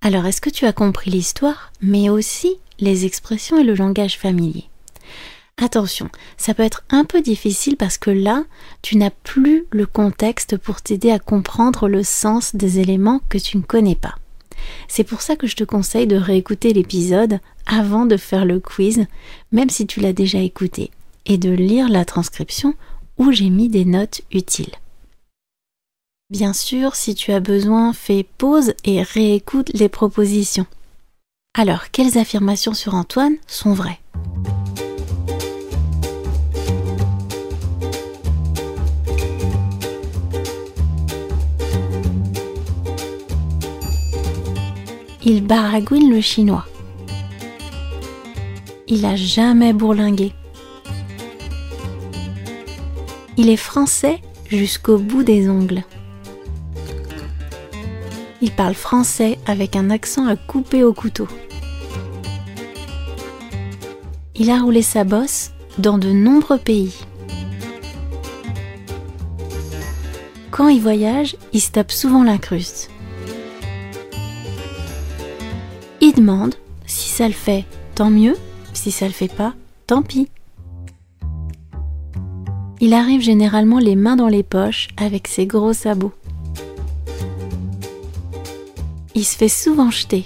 Alors 0.00 0.26
est-ce 0.26 0.40
que 0.40 0.50
tu 0.50 0.66
as 0.66 0.72
compris 0.72 1.12
l'histoire, 1.12 1.70
mais 1.80 2.08
aussi 2.08 2.56
les 2.80 3.06
expressions 3.06 3.60
et 3.60 3.62
le 3.62 3.76
langage 3.76 4.18
familier? 4.18 4.64
Attention, 5.62 6.08
ça 6.36 6.52
peut 6.52 6.64
être 6.64 6.82
un 6.90 7.04
peu 7.04 7.22
difficile 7.22 7.76
parce 7.76 7.96
que 7.96 8.10
là, 8.10 8.42
tu 8.82 8.96
n'as 8.96 9.10
plus 9.10 9.66
le 9.70 9.86
contexte 9.86 10.56
pour 10.56 10.82
t'aider 10.82 11.12
à 11.12 11.20
comprendre 11.20 11.88
le 11.88 12.02
sens 12.02 12.56
des 12.56 12.80
éléments 12.80 13.20
que 13.28 13.38
tu 13.38 13.56
ne 13.56 13.62
connais 13.62 13.94
pas. 13.94 14.16
C'est 14.88 15.04
pour 15.04 15.22
ça 15.22 15.36
que 15.36 15.46
je 15.46 15.56
te 15.56 15.64
conseille 15.64 16.06
de 16.06 16.16
réécouter 16.16 16.72
l'épisode 16.72 17.40
avant 17.66 18.06
de 18.06 18.16
faire 18.16 18.44
le 18.44 18.60
quiz, 18.60 19.06
même 19.52 19.70
si 19.70 19.86
tu 19.86 20.00
l'as 20.00 20.12
déjà 20.12 20.38
écouté. 20.38 20.90
et 21.26 21.38
de 21.38 21.50
lire 21.50 21.88
la 21.88 22.04
transcription 22.04 22.74
où 23.18 23.32
j'ai 23.32 23.50
mis 23.50 23.68
des 23.68 23.84
notes 23.84 24.22
utiles. 24.32 24.74
Bien 26.30 26.52
sûr, 26.52 26.96
si 26.96 27.14
tu 27.14 27.32
as 27.32 27.40
besoin, 27.40 27.92
fais 27.92 28.26
pause 28.38 28.74
et 28.84 29.02
réécoute 29.02 29.70
les 29.74 29.88
propositions. 29.88 30.66
Alors, 31.56 31.90
quelles 31.92 32.18
affirmations 32.18 32.74
sur 32.74 32.94
Antoine 32.94 33.36
sont 33.46 33.72
vraies? 33.72 34.00
Il 45.26 45.42
baragouine 45.42 46.10
le 46.10 46.20
chinois. 46.20 46.66
Il 48.88 49.06
a 49.06 49.16
jamais 49.16 49.72
bourlingué. 49.72 50.34
Il 53.38 53.48
est 53.48 53.56
français 53.56 54.20
jusqu'au 54.50 54.98
bout 54.98 55.22
des 55.22 55.48
ongles. 55.48 55.82
Il 58.42 58.50
parle 58.50 58.74
français 58.74 59.38
avec 59.46 59.76
un 59.76 59.88
accent 59.88 60.26
à 60.26 60.36
couper 60.36 60.84
au 60.84 60.92
couteau. 60.92 61.26
Il 64.36 64.50
a 64.50 64.58
roulé 64.58 64.82
sa 64.82 65.04
bosse 65.04 65.52
dans 65.78 65.96
de 65.96 66.10
nombreux 66.10 66.58
pays. 66.58 66.94
Quand 70.50 70.68
il 70.68 70.82
voyage, 70.82 71.36
il 71.54 71.62
se 71.62 71.70
tape 71.70 71.92
souvent 71.92 72.22
l'incruste. 72.22 72.90
Demande 76.14 76.54
si 76.86 77.08
ça 77.08 77.26
le 77.26 77.34
fait, 77.34 77.64
tant 77.94 78.10
mieux, 78.10 78.36
si 78.72 78.90
ça 78.90 79.06
le 79.06 79.12
fait 79.12 79.32
pas, 79.32 79.54
tant 79.86 80.02
pis. 80.02 80.28
Il 82.80 82.92
arrive 82.92 83.20
généralement 83.20 83.78
les 83.78 83.96
mains 83.96 84.16
dans 84.16 84.28
les 84.28 84.42
poches 84.42 84.88
avec 84.96 85.28
ses 85.28 85.46
gros 85.46 85.72
sabots. 85.72 86.12
Il 89.14 89.24
se 89.24 89.36
fait 89.36 89.48
souvent 89.48 89.90
jeter. 89.90 90.24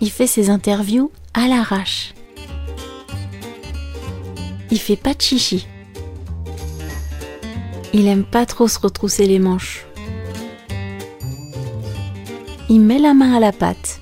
Il 0.00 0.10
fait 0.10 0.26
ses 0.26 0.48
interviews 0.48 1.10
à 1.34 1.46
l'arrache. 1.48 2.14
Il 4.70 4.78
fait 4.78 4.96
pas 4.96 5.14
de 5.14 5.20
chichi. 5.20 5.66
Il 7.92 8.06
aime 8.06 8.24
pas 8.24 8.46
trop 8.46 8.68
se 8.68 8.78
retrousser 8.78 9.26
les 9.26 9.40
manches. 9.40 9.84
Il 12.72 12.82
met 12.82 13.00
la 13.00 13.14
main 13.14 13.34
à 13.34 13.40
la 13.40 13.50
pâte. 13.50 14.00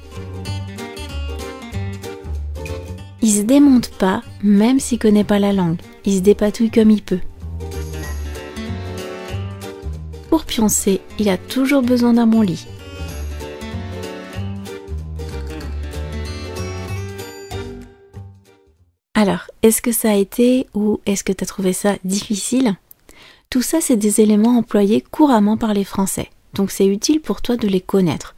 Il 3.22 3.32
se 3.32 3.40
démonte 3.40 3.88
pas, 3.88 4.22
même 4.42 4.78
s'il 4.78 4.98
connaît 4.98 5.24
pas 5.24 5.38
la 5.38 5.54
langue. 5.54 5.78
Il 6.04 6.16
se 6.16 6.20
dépatouille 6.20 6.70
comme 6.70 6.90
il 6.90 7.02
peut. 7.02 7.20
Pour 10.28 10.44
pioncer, 10.44 11.00
il 11.18 11.30
a 11.30 11.38
toujours 11.38 11.80
besoin 11.80 12.12
d'un 12.12 12.26
bon 12.26 12.42
lit. 12.42 12.66
Alors, 19.14 19.46
est-ce 19.62 19.80
que 19.80 19.92
ça 19.92 20.10
a 20.10 20.14
été 20.14 20.66
ou 20.74 21.00
est-ce 21.06 21.24
que 21.24 21.32
tu 21.32 21.42
as 21.42 21.46
trouvé 21.46 21.72
ça 21.72 21.96
difficile? 22.04 22.74
Tout 23.48 23.62
ça, 23.62 23.80
c'est 23.80 23.96
des 23.96 24.20
éléments 24.20 24.58
employés 24.58 25.00
couramment 25.00 25.56
par 25.56 25.72
les 25.72 25.84
Français, 25.84 26.28
donc 26.52 26.70
c'est 26.70 26.86
utile 26.86 27.22
pour 27.22 27.40
toi 27.40 27.56
de 27.56 27.66
les 27.66 27.80
connaître 27.80 28.34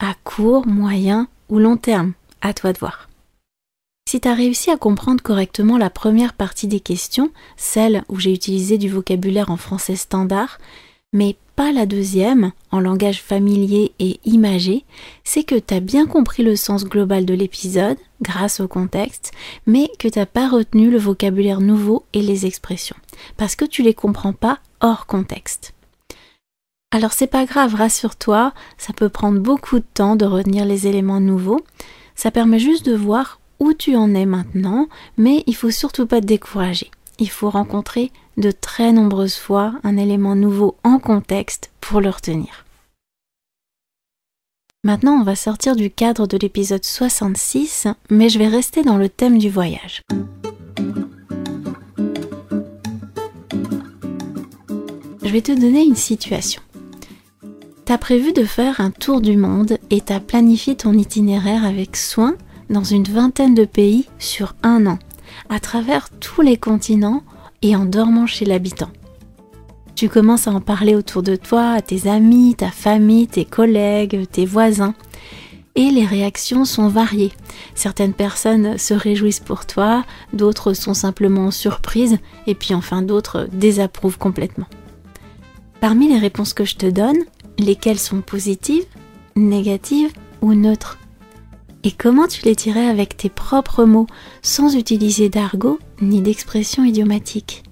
à 0.00 0.14
court, 0.24 0.66
moyen 0.66 1.28
ou 1.48 1.58
long 1.58 1.76
terme, 1.76 2.14
à 2.40 2.52
toi 2.52 2.72
de 2.72 2.78
voir. 2.78 3.08
Si 4.08 4.20
tu 4.20 4.26
as 4.26 4.34
réussi 4.34 4.70
à 4.72 4.76
comprendre 4.76 5.22
correctement 5.22 5.78
la 5.78 5.90
première 5.90 6.32
partie 6.32 6.66
des 6.66 6.80
questions, 6.80 7.30
celle 7.56 8.02
où 8.08 8.18
j'ai 8.18 8.34
utilisé 8.34 8.76
du 8.76 8.88
vocabulaire 8.88 9.50
en 9.50 9.56
français 9.56 9.94
standard, 9.94 10.58
mais 11.12 11.36
pas 11.54 11.70
la 11.70 11.86
deuxième, 11.86 12.52
en 12.70 12.80
langage 12.80 13.22
familier 13.22 13.92
et 13.98 14.18
imagé, 14.24 14.84
c'est 15.22 15.44
que 15.44 15.56
tu 15.56 15.78
bien 15.80 16.06
compris 16.06 16.42
le 16.42 16.56
sens 16.56 16.84
global 16.84 17.24
de 17.26 17.34
l'épisode, 17.34 17.98
grâce 18.22 18.60
au 18.60 18.66
contexte, 18.66 19.32
mais 19.66 19.90
que 19.98 20.08
t'as 20.08 20.26
pas 20.26 20.48
retenu 20.48 20.90
le 20.90 20.98
vocabulaire 20.98 21.60
nouveau 21.60 22.04
et 22.12 22.22
les 22.22 22.46
expressions, 22.46 22.96
parce 23.36 23.56
que 23.56 23.64
tu 23.64 23.82
les 23.82 23.94
comprends 23.94 24.32
pas 24.32 24.58
hors 24.80 25.06
contexte. 25.06 25.74
Alors 26.92 27.12
c'est 27.12 27.28
pas 27.28 27.44
grave, 27.44 27.76
rassure-toi, 27.76 28.52
ça 28.76 28.92
peut 28.92 29.08
prendre 29.08 29.38
beaucoup 29.38 29.78
de 29.78 29.84
temps 29.94 30.16
de 30.16 30.24
retenir 30.24 30.64
les 30.64 30.88
éléments 30.88 31.20
nouveaux. 31.20 31.64
Ça 32.16 32.32
permet 32.32 32.58
juste 32.58 32.84
de 32.84 32.96
voir 32.96 33.38
où 33.60 33.72
tu 33.74 33.94
en 33.94 34.12
es 34.12 34.26
maintenant, 34.26 34.88
mais 35.16 35.44
il 35.46 35.54
faut 35.54 35.70
surtout 35.70 36.06
pas 36.06 36.20
te 36.20 36.26
décourager. 36.26 36.90
Il 37.20 37.30
faut 37.30 37.48
rencontrer 37.48 38.10
de 38.38 38.50
très 38.50 38.90
nombreuses 38.90 39.36
fois 39.36 39.74
un 39.84 39.96
élément 39.98 40.34
nouveau 40.34 40.76
en 40.82 40.98
contexte 40.98 41.70
pour 41.80 42.00
le 42.00 42.10
retenir. 42.10 42.64
Maintenant, 44.82 45.12
on 45.12 45.22
va 45.22 45.36
sortir 45.36 45.76
du 45.76 45.90
cadre 45.90 46.26
de 46.26 46.38
l'épisode 46.38 46.84
66, 46.84 47.86
mais 48.08 48.28
je 48.28 48.38
vais 48.38 48.48
rester 48.48 48.82
dans 48.82 48.96
le 48.96 49.08
thème 49.08 49.38
du 49.38 49.50
voyage. 49.50 50.02
Je 55.22 55.28
vais 55.28 55.42
te 55.42 55.52
donner 55.52 55.84
une 55.84 55.94
situation. 55.94 56.62
T'as 57.90 57.98
prévu 57.98 58.32
de 58.32 58.44
faire 58.44 58.80
un 58.80 58.92
tour 58.92 59.20
du 59.20 59.36
monde 59.36 59.76
et 59.90 60.00
t'as 60.00 60.20
planifié 60.20 60.76
ton 60.76 60.92
itinéraire 60.92 61.64
avec 61.64 61.96
soin 61.96 62.36
dans 62.68 62.84
une 62.84 63.02
vingtaine 63.02 63.56
de 63.56 63.64
pays 63.64 64.06
sur 64.20 64.54
un 64.62 64.86
an, 64.86 65.00
à 65.48 65.58
travers 65.58 66.08
tous 66.20 66.40
les 66.40 66.56
continents 66.56 67.24
et 67.62 67.74
en 67.74 67.86
dormant 67.86 68.28
chez 68.28 68.44
l'habitant. 68.44 68.90
Tu 69.96 70.08
commences 70.08 70.46
à 70.46 70.52
en 70.52 70.60
parler 70.60 70.94
autour 70.94 71.24
de 71.24 71.34
toi, 71.34 71.72
à 71.72 71.82
tes 71.82 72.08
amis, 72.08 72.54
ta 72.56 72.70
famille, 72.70 73.26
tes 73.26 73.44
collègues, 73.44 74.24
tes 74.30 74.46
voisins. 74.46 74.94
Et 75.74 75.90
les 75.90 76.06
réactions 76.06 76.64
sont 76.64 76.86
variées. 76.86 77.32
Certaines 77.74 78.14
personnes 78.14 78.78
se 78.78 78.94
réjouissent 78.94 79.40
pour 79.40 79.66
toi, 79.66 80.04
d'autres 80.32 80.74
sont 80.74 80.94
simplement 80.94 81.50
surprises, 81.50 82.18
et 82.46 82.54
puis 82.54 82.72
enfin 82.72 83.02
d'autres 83.02 83.48
désapprouvent 83.52 84.18
complètement. 84.18 84.66
Parmi 85.80 86.08
les 86.08 86.18
réponses 86.18 86.52
que 86.52 86.66
je 86.66 86.76
te 86.76 86.86
donne, 86.86 87.16
lesquelles 87.64 87.98
sont 87.98 88.20
positives, 88.20 88.84
négatives 89.36 90.12
ou 90.42 90.54
neutres. 90.54 90.98
Et 91.82 91.92
comment 91.92 92.26
tu 92.26 92.44
les 92.44 92.54
dirais 92.54 92.86
avec 92.86 93.16
tes 93.16 93.30
propres 93.30 93.84
mots, 93.84 94.06
sans 94.42 94.76
utiliser 94.76 95.28
d'argot 95.28 95.78
ni 96.02 96.20
d'expression 96.20 96.84
idiomatique? 96.84 97.62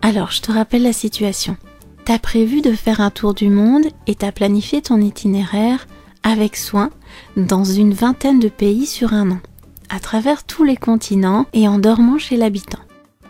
Alors, 0.00 0.30
je 0.30 0.42
te 0.42 0.52
rappelle 0.52 0.82
la 0.82 0.92
situation. 0.92 1.56
T'as 2.04 2.18
prévu 2.18 2.60
de 2.60 2.72
faire 2.72 3.00
un 3.00 3.10
tour 3.10 3.34
du 3.34 3.48
monde 3.48 3.84
et 4.06 4.14
t'as 4.14 4.32
planifié 4.32 4.82
ton 4.82 5.00
itinéraire 5.00 5.86
avec 6.22 6.56
soin 6.56 6.90
dans 7.36 7.64
une 7.64 7.94
vingtaine 7.94 8.38
de 8.38 8.48
pays 8.48 8.86
sur 8.86 9.12
un 9.12 9.30
an, 9.30 9.40
à 9.88 10.00
travers 10.00 10.44
tous 10.44 10.64
les 10.64 10.76
continents 10.76 11.46
et 11.52 11.68
en 11.68 11.78
dormant 11.78 12.18
chez 12.18 12.36
l'habitant. 12.36 12.80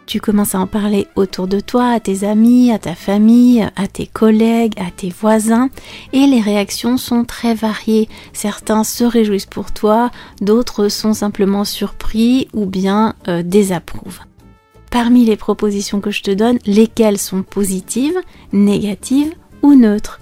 Tu 0.06 0.20
commences 0.20 0.54
à 0.54 0.60
en 0.60 0.66
parler 0.66 1.06
autour 1.16 1.48
de 1.48 1.60
toi, 1.60 1.88
à 1.88 2.00
tes 2.00 2.24
amis, 2.24 2.70
à 2.70 2.78
ta 2.78 2.94
famille, 2.94 3.66
à 3.74 3.86
tes 3.86 4.06
collègues, 4.06 4.74
à 4.78 4.90
tes 4.90 5.08
voisins, 5.08 5.70
et 6.12 6.26
les 6.26 6.40
réactions 6.40 6.98
sont 6.98 7.24
très 7.24 7.54
variées. 7.54 8.08
Certains 8.32 8.84
se 8.84 9.04
réjouissent 9.04 9.46
pour 9.46 9.72
toi, 9.72 10.10
d'autres 10.40 10.88
sont 10.88 11.14
simplement 11.14 11.64
surpris 11.64 12.48
ou 12.52 12.66
bien 12.66 13.14
euh, 13.28 13.42
désapprouvent. 13.42 14.20
Parmi 14.90 15.24
les 15.24 15.36
propositions 15.36 16.00
que 16.00 16.10
je 16.10 16.22
te 16.22 16.30
donne, 16.30 16.58
lesquelles 16.66 17.18
sont 17.18 17.42
positives, 17.42 18.18
négatives 18.52 19.32
ou 19.62 19.74
neutres? 19.74 20.20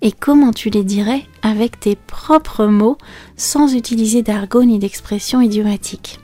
Et 0.00 0.12
comment 0.12 0.52
tu 0.52 0.70
les 0.70 0.84
dirais 0.84 1.24
avec 1.42 1.80
tes 1.80 1.96
propres 1.96 2.66
mots 2.66 2.98
sans 3.36 3.74
utiliser 3.74 4.22
d'argot 4.22 4.62
ni 4.62 4.78
d'expression 4.78 5.40
idiomatique. 5.40 6.20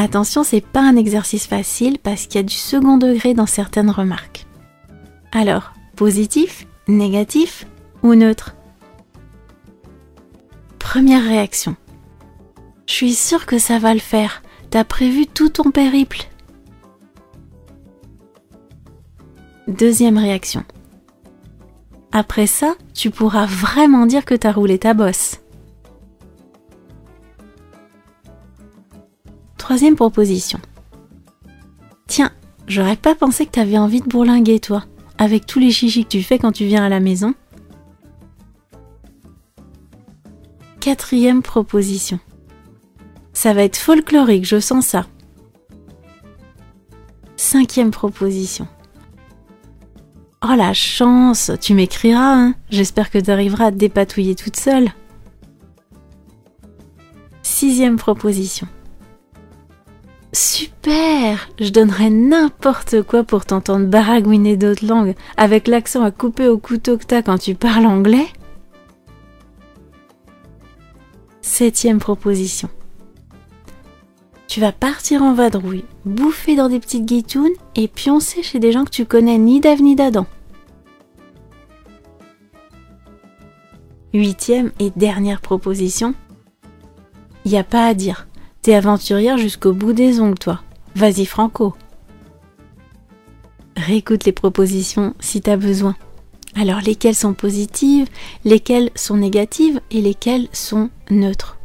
Attention, 0.00 0.44
c'est 0.44 0.60
pas 0.60 0.80
un 0.80 0.94
exercice 0.94 1.48
facile 1.48 1.98
parce 1.98 2.26
qu'il 2.26 2.36
y 2.36 2.38
a 2.38 2.44
du 2.44 2.54
second 2.54 2.98
degré 2.98 3.34
dans 3.34 3.46
certaines 3.46 3.90
remarques. 3.90 4.46
Alors, 5.32 5.72
positif, 5.96 6.68
négatif 6.86 7.66
ou 8.04 8.14
neutre? 8.14 8.54
Première 10.78 11.24
réaction. 11.24 11.74
Je 12.86 12.92
suis 12.92 13.12
sûre 13.12 13.44
que 13.44 13.58
ça 13.58 13.80
va 13.80 13.92
le 13.92 13.98
faire. 13.98 14.44
T'as 14.70 14.84
prévu 14.84 15.26
tout 15.26 15.48
ton 15.48 15.72
périple. 15.72 16.28
Deuxième 19.66 20.16
réaction. 20.16 20.62
Après 22.12 22.46
ça, 22.46 22.76
tu 22.94 23.10
pourras 23.10 23.46
vraiment 23.46 24.06
dire 24.06 24.24
que 24.24 24.36
t'as 24.36 24.52
roulé 24.52 24.78
ta 24.78 24.94
bosse. 24.94 25.40
Troisième 29.68 29.96
proposition. 29.96 30.58
Tiens, 32.06 32.30
j'aurais 32.66 32.96
pas 32.96 33.14
pensé 33.14 33.44
que 33.44 33.50
t'avais 33.50 33.76
envie 33.76 34.00
de 34.00 34.08
bourlinguer, 34.08 34.60
toi, 34.60 34.86
avec 35.18 35.44
tous 35.44 35.58
les 35.58 35.70
chichis 35.70 36.04
que 36.04 36.08
tu 36.08 36.22
fais 36.22 36.38
quand 36.38 36.52
tu 36.52 36.64
viens 36.64 36.82
à 36.82 36.88
la 36.88 37.00
maison. 37.00 37.34
Quatrième 40.80 41.42
proposition. 41.42 42.18
Ça 43.34 43.52
va 43.52 43.62
être 43.62 43.76
folklorique, 43.76 44.46
je 44.46 44.58
sens 44.58 44.86
ça. 44.86 45.06
Cinquième 47.36 47.90
proposition. 47.90 48.66
Oh 50.42 50.54
la 50.56 50.72
chance, 50.72 51.50
tu 51.60 51.74
m'écriras, 51.74 52.36
hein 52.36 52.54
J'espère 52.70 53.10
que 53.10 53.18
tu 53.18 53.30
arriveras 53.30 53.66
à 53.66 53.70
te 53.70 53.76
dépatouiller 53.76 54.34
toute 54.34 54.56
seule. 54.56 54.88
Sixième 57.42 57.98
proposition. 57.98 58.66
Super 60.32 61.48
Je 61.58 61.70
donnerais 61.70 62.10
n'importe 62.10 63.02
quoi 63.02 63.24
pour 63.24 63.46
t'entendre 63.46 63.86
baragouiner 63.86 64.56
d'autres 64.56 64.86
langues, 64.86 65.14
avec 65.36 65.66
l'accent 65.68 66.02
à 66.02 66.10
couper 66.10 66.48
au 66.48 66.58
couteau 66.58 66.98
que 66.98 67.04
t'as 67.04 67.22
quand 67.22 67.38
tu 67.38 67.54
parles 67.54 67.86
anglais. 67.86 68.26
Septième 71.40 71.98
proposition. 71.98 72.68
Tu 74.48 74.60
vas 74.60 74.72
partir 74.72 75.22
en 75.22 75.34
vadrouille, 75.34 75.84
bouffer 76.04 76.56
dans 76.56 76.68
des 76.68 76.80
petites 76.80 77.04
guitounes 77.04 77.48
et 77.74 77.88
pioncer 77.88 78.42
chez 78.42 78.58
des 78.58 78.72
gens 78.72 78.84
que 78.84 78.90
tu 78.90 79.06
connais 79.06 79.38
ni 79.38 79.60
d'Ave 79.60 79.82
ni 79.82 79.96
d'Adam. 79.96 80.26
Huitième 84.14 84.72
et 84.78 84.90
dernière 84.90 85.40
proposition. 85.40 86.14
Y 87.44 87.56
a 87.56 87.64
pas 87.64 87.86
à 87.86 87.94
dire. 87.94 88.27
Aventurière 88.74 89.38
jusqu'au 89.38 89.72
bout 89.72 89.92
des 89.92 90.20
ongles, 90.20 90.38
toi. 90.38 90.60
Vas-y, 90.94 91.26
Franco. 91.26 91.74
Réécoute 93.76 94.24
les 94.24 94.32
propositions 94.32 95.14
si 95.20 95.40
t'as 95.40 95.56
besoin. 95.56 95.96
Alors, 96.54 96.80
lesquelles 96.80 97.14
sont 97.14 97.34
positives, 97.34 98.08
lesquelles 98.44 98.90
sont 98.94 99.16
négatives 99.16 99.80
et 99.90 100.00
lesquelles 100.00 100.48
sont 100.52 100.90
neutres? 101.10 101.58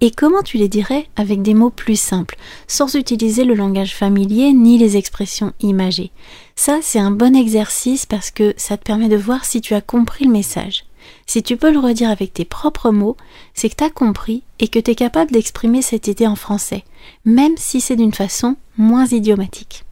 Et 0.00 0.10
comment 0.10 0.42
tu 0.42 0.58
les 0.58 0.68
dirais 0.68 1.08
avec 1.16 1.40
des 1.40 1.54
mots 1.54 1.70
plus 1.70 1.98
simples, 1.98 2.36
sans 2.68 2.94
utiliser 2.94 3.44
le 3.44 3.54
langage 3.54 3.94
familier 3.94 4.52
ni 4.52 4.76
les 4.76 4.96
expressions 4.96 5.54
imagées? 5.60 6.12
Ça, 6.54 6.80
c'est 6.82 6.98
un 6.98 7.10
bon 7.10 7.34
exercice 7.34 8.04
parce 8.04 8.30
que 8.30 8.52
ça 8.58 8.76
te 8.76 8.84
permet 8.84 9.08
de 9.08 9.16
voir 9.16 9.46
si 9.46 9.62
tu 9.62 9.74
as 9.74 9.80
compris 9.80 10.26
le 10.26 10.32
message. 10.32 10.84
Si 11.26 11.42
tu 11.42 11.56
peux 11.56 11.72
le 11.72 11.78
redire 11.78 12.10
avec 12.10 12.32
tes 12.32 12.44
propres 12.44 12.90
mots, 12.90 13.16
c'est 13.54 13.68
que 13.68 13.76
tu 13.76 13.84
as 13.84 13.90
compris 13.90 14.42
et 14.58 14.68
que 14.68 14.78
tu 14.78 14.90
es 14.90 14.94
capable 14.94 15.32
d'exprimer 15.32 15.82
cette 15.82 16.06
idée 16.06 16.26
en 16.26 16.36
français, 16.36 16.84
même 17.24 17.54
si 17.56 17.80
c'est 17.80 17.96
d'une 17.96 18.14
façon 18.14 18.56
moins 18.76 19.06
idiomatique. 19.06 19.84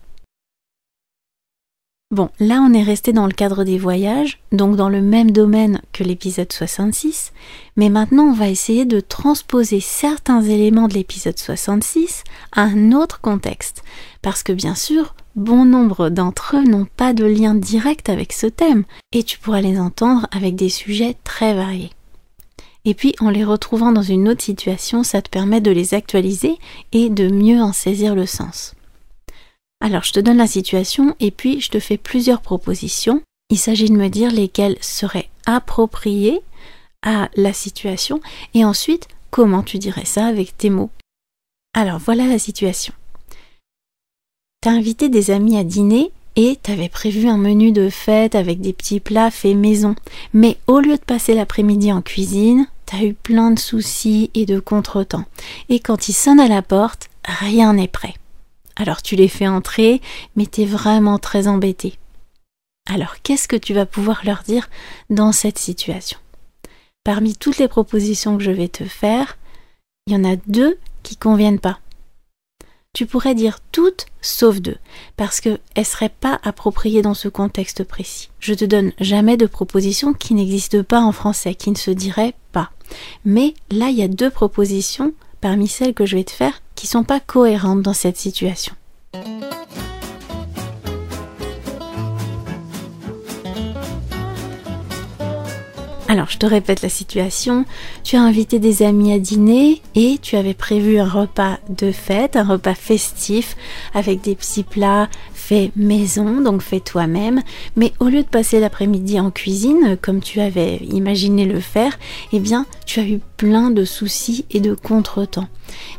Bon, 2.10 2.28
là 2.38 2.60
on 2.64 2.72
est 2.72 2.82
resté 2.84 3.12
dans 3.12 3.26
le 3.26 3.32
cadre 3.32 3.64
des 3.64 3.76
voyages, 3.76 4.38
donc 4.52 4.76
dans 4.76 4.88
le 4.88 5.00
même 5.00 5.32
domaine 5.32 5.80
que 5.92 6.04
l'épisode 6.04 6.52
66, 6.52 7.32
mais 7.76 7.88
maintenant 7.88 8.24
on 8.24 8.32
va 8.32 8.48
essayer 8.48 8.84
de 8.84 9.00
transposer 9.00 9.80
certains 9.80 10.40
éléments 10.40 10.86
de 10.86 10.94
l'épisode 10.94 11.36
66 11.36 12.22
à 12.52 12.62
un 12.62 12.92
autre 12.92 13.20
contexte, 13.20 13.82
parce 14.22 14.44
que 14.44 14.52
bien 14.52 14.76
sûr, 14.76 15.16
bon 15.36 15.64
nombre 15.64 16.08
d'entre 16.08 16.56
eux 16.56 16.64
n'ont 16.64 16.86
pas 16.96 17.12
de 17.12 17.24
lien 17.24 17.54
direct 17.54 18.08
avec 18.08 18.32
ce 18.32 18.46
thème, 18.46 18.84
et 19.12 19.22
tu 19.22 19.38
pourras 19.38 19.60
les 19.60 19.78
entendre 19.78 20.26
avec 20.30 20.54
des 20.54 20.68
sujets 20.68 21.16
très 21.24 21.54
variés. 21.54 21.90
Et 22.84 22.94
puis 22.94 23.14
en 23.20 23.30
les 23.30 23.44
retrouvant 23.44 23.92
dans 23.92 24.02
une 24.02 24.28
autre 24.28 24.44
situation, 24.44 25.02
ça 25.02 25.22
te 25.22 25.30
permet 25.30 25.60
de 25.60 25.70
les 25.70 25.94
actualiser 25.94 26.58
et 26.92 27.08
de 27.08 27.28
mieux 27.28 27.60
en 27.60 27.72
saisir 27.72 28.14
le 28.14 28.26
sens. 28.26 28.74
Alors 29.80 30.04
je 30.04 30.12
te 30.12 30.20
donne 30.20 30.36
la 30.36 30.46
situation 30.46 31.16
et 31.20 31.30
puis 31.30 31.60
je 31.60 31.70
te 31.70 31.80
fais 31.80 31.96
plusieurs 31.96 32.40
propositions. 32.40 33.22
Il 33.50 33.58
s'agit 33.58 33.88
de 33.88 33.96
me 33.96 34.08
dire 34.08 34.30
lesquelles 34.30 34.76
seraient 34.80 35.30
appropriées 35.46 36.40
à 37.02 37.28
la 37.36 37.52
situation 37.52 38.20
et 38.54 38.64
ensuite 38.64 39.08
comment 39.30 39.62
tu 39.62 39.78
dirais 39.78 40.04
ça 40.04 40.26
avec 40.26 40.56
tes 40.56 40.70
mots. 40.70 40.90
Alors 41.74 41.98
voilà 41.98 42.26
la 42.26 42.38
situation. 42.38 42.94
T'as 44.64 44.70
invité 44.70 45.10
des 45.10 45.30
amis 45.30 45.58
à 45.58 45.62
dîner 45.62 46.10
et 46.36 46.56
t'avais 46.56 46.88
prévu 46.88 47.28
un 47.28 47.36
menu 47.36 47.70
de 47.70 47.90
fête 47.90 48.34
avec 48.34 48.62
des 48.62 48.72
petits 48.72 48.98
plats 48.98 49.30
faits 49.30 49.54
maison. 49.54 49.94
Mais 50.32 50.56
au 50.66 50.80
lieu 50.80 50.96
de 50.96 51.04
passer 51.04 51.34
l'après-midi 51.34 51.92
en 51.92 52.00
cuisine, 52.00 52.66
t'as 52.86 53.02
eu 53.02 53.12
plein 53.12 53.50
de 53.50 53.58
soucis 53.58 54.30
et 54.32 54.46
de 54.46 54.60
contretemps. 54.60 55.26
Et 55.68 55.80
quand 55.80 56.08
ils 56.08 56.14
sonnent 56.14 56.40
à 56.40 56.48
la 56.48 56.62
porte, 56.62 57.10
rien 57.26 57.74
n'est 57.74 57.88
prêt. 57.88 58.14
Alors 58.74 59.02
tu 59.02 59.16
les 59.16 59.28
fais 59.28 59.46
entrer, 59.46 60.00
mais 60.34 60.46
t'es 60.46 60.64
vraiment 60.64 61.18
très 61.18 61.46
embêté. 61.46 61.98
Alors 62.90 63.16
qu'est-ce 63.22 63.48
que 63.48 63.56
tu 63.56 63.74
vas 63.74 63.84
pouvoir 63.84 64.22
leur 64.24 64.44
dire 64.44 64.70
dans 65.10 65.32
cette 65.32 65.58
situation? 65.58 66.16
Parmi 67.04 67.36
toutes 67.36 67.58
les 67.58 67.68
propositions 67.68 68.38
que 68.38 68.42
je 68.42 68.50
vais 68.50 68.68
te 68.68 68.84
faire, 68.84 69.36
il 70.06 70.14
y 70.14 70.16
en 70.16 70.24
a 70.24 70.36
deux 70.46 70.78
qui 71.02 71.18
conviennent 71.18 71.60
pas. 71.60 71.80
Tu 72.94 73.06
pourrais 73.06 73.34
dire 73.34 73.58
toutes 73.72 74.06
sauf 74.22 74.60
deux, 74.60 74.76
parce 75.16 75.40
qu'elles 75.40 75.58
ne 75.76 75.82
seraient 75.82 76.14
pas 76.20 76.40
appropriées 76.44 77.02
dans 77.02 77.12
ce 77.12 77.26
contexte 77.28 77.82
précis. 77.82 78.30
Je 78.38 78.54
te 78.54 78.64
donne 78.64 78.92
jamais 79.00 79.36
de 79.36 79.46
propositions 79.46 80.14
qui 80.14 80.32
n'existent 80.32 80.84
pas 80.84 81.00
en 81.00 81.10
français, 81.10 81.56
qui 81.56 81.72
ne 81.72 81.76
se 81.76 81.90
diraient 81.90 82.34
pas. 82.52 82.70
Mais 83.24 83.54
là, 83.72 83.88
il 83.88 83.96
y 83.96 84.02
a 84.02 84.08
deux 84.08 84.30
propositions 84.30 85.12
parmi 85.40 85.66
celles 85.66 85.92
que 85.92 86.06
je 86.06 86.16
vais 86.16 86.24
te 86.24 86.30
faire 86.30 86.62
qui 86.76 86.86
sont 86.86 87.04
pas 87.04 87.18
cohérentes 87.18 87.82
dans 87.82 87.94
cette 87.94 88.16
situation. 88.16 88.74
Alors, 96.14 96.30
je 96.30 96.38
te 96.38 96.46
répète 96.46 96.82
la 96.82 96.88
situation. 96.88 97.64
Tu 98.04 98.14
as 98.14 98.22
invité 98.22 98.60
des 98.60 98.84
amis 98.84 99.12
à 99.12 99.18
dîner 99.18 99.82
et 99.96 100.18
tu 100.22 100.36
avais 100.36 100.54
prévu 100.54 101.00
un 101.00 101.08
repas 101.08 101.58
de 101.68 101.90
fête, 101.90 102.36
un 102.36 102.44
repas 102.44 102.76
festif 102.76 103.56
avec 103.94 104.20
des 104.20 104.36
petits 104.36 104.62
plats 104.62 105.08
faits 105.32 105.72
maison, 105.74 106.40
donc 106.40 106.62
faits 106.62 106.84
toi-même. 106.84 107.42
Mais 107.74 107.92
au 107.98 108.04
lieu 108.04 108.22
de 108.22 108.28
passer 108.28 108.60
l'après-midi 108.60 109.18
en 109.18 109.32
cuisine, 109.32 109.96
comme 110.00 110.20
tu 110.20 110.38
avais 110.38 110.76
imaginé 110.88 111.46
le 111.46 111.58
faire, 111.58 111.98
eh 112.32 112.38
bien, 112.38 112.64
tu 112.86 113.00
as 113.00 113.08
eu 113.08 113.18
plein 113.36 113.72
de 113.72 113.84
soucis 113.84 114.44
et 114.52 114.60
de 114.60 114.72
contretemps. 114.72 115.48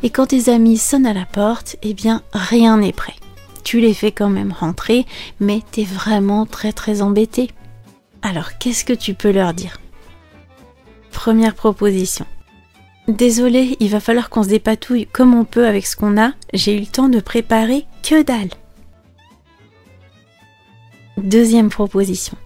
Et 0.01 0.11
quand 0.11 0.27
tes 0.27 0.47
amis 0.47 0.77
sonnent 0.77 1.07
à 1.07 1.13
la 1.13 1.25
porte, 1.25 1.75
eh 1.83 1.93
bien, 1.93 2.21
rien 2.31 2.77
n'est 2.77 2.93
prêt. 2.93 3.15
Tu 3.65 3.81
les 3.81 3.93
fais 3.93 4.13
quand 4.13 4.29
même 4.29 4.53
rentrer, 4.57 5.05
mais 5.41 5.59
t'es 5.71 5.83
vraiment 5.83 6.45
très 6.45 6.71
très 6.71 7.01
embêté. 7.01 7.49
Alors, 8.21 8.57
qu'est-ce 8.59 8.85
que 8.85 8.93
tu 8.93 9.13
peux 9.13 9.31
leur 9.31 9.53
dire? 9.53 9.77
Première 11.15 11.55
proposition. 11.55 12.25
Désolé, 13.07 13.77
il 13.79 13.89
va 13.89 13.99
falloir 13.99 14.29
qu'on 14.29 14.43
se 14.43 14.49
dépatouille 14.49 15.07
comme 15.07 15.33
on 15.33 15.45
peut 15.45 15.65
avec 15.65 15.87
ce 15.87 15.95
qu'on 15.95 16.21
a. 16.21 16.33
J'ai 16.53 16.75
eu 16.75 16.81
le 16.81 16.85
temps 16.85 17.09
de 17.09 17.19
préparer 17.19 17.87
que 18.03 18.21
dalle. 18.21 18.49
Deuxième 21.17 21.69
proposition. 21.69 22.37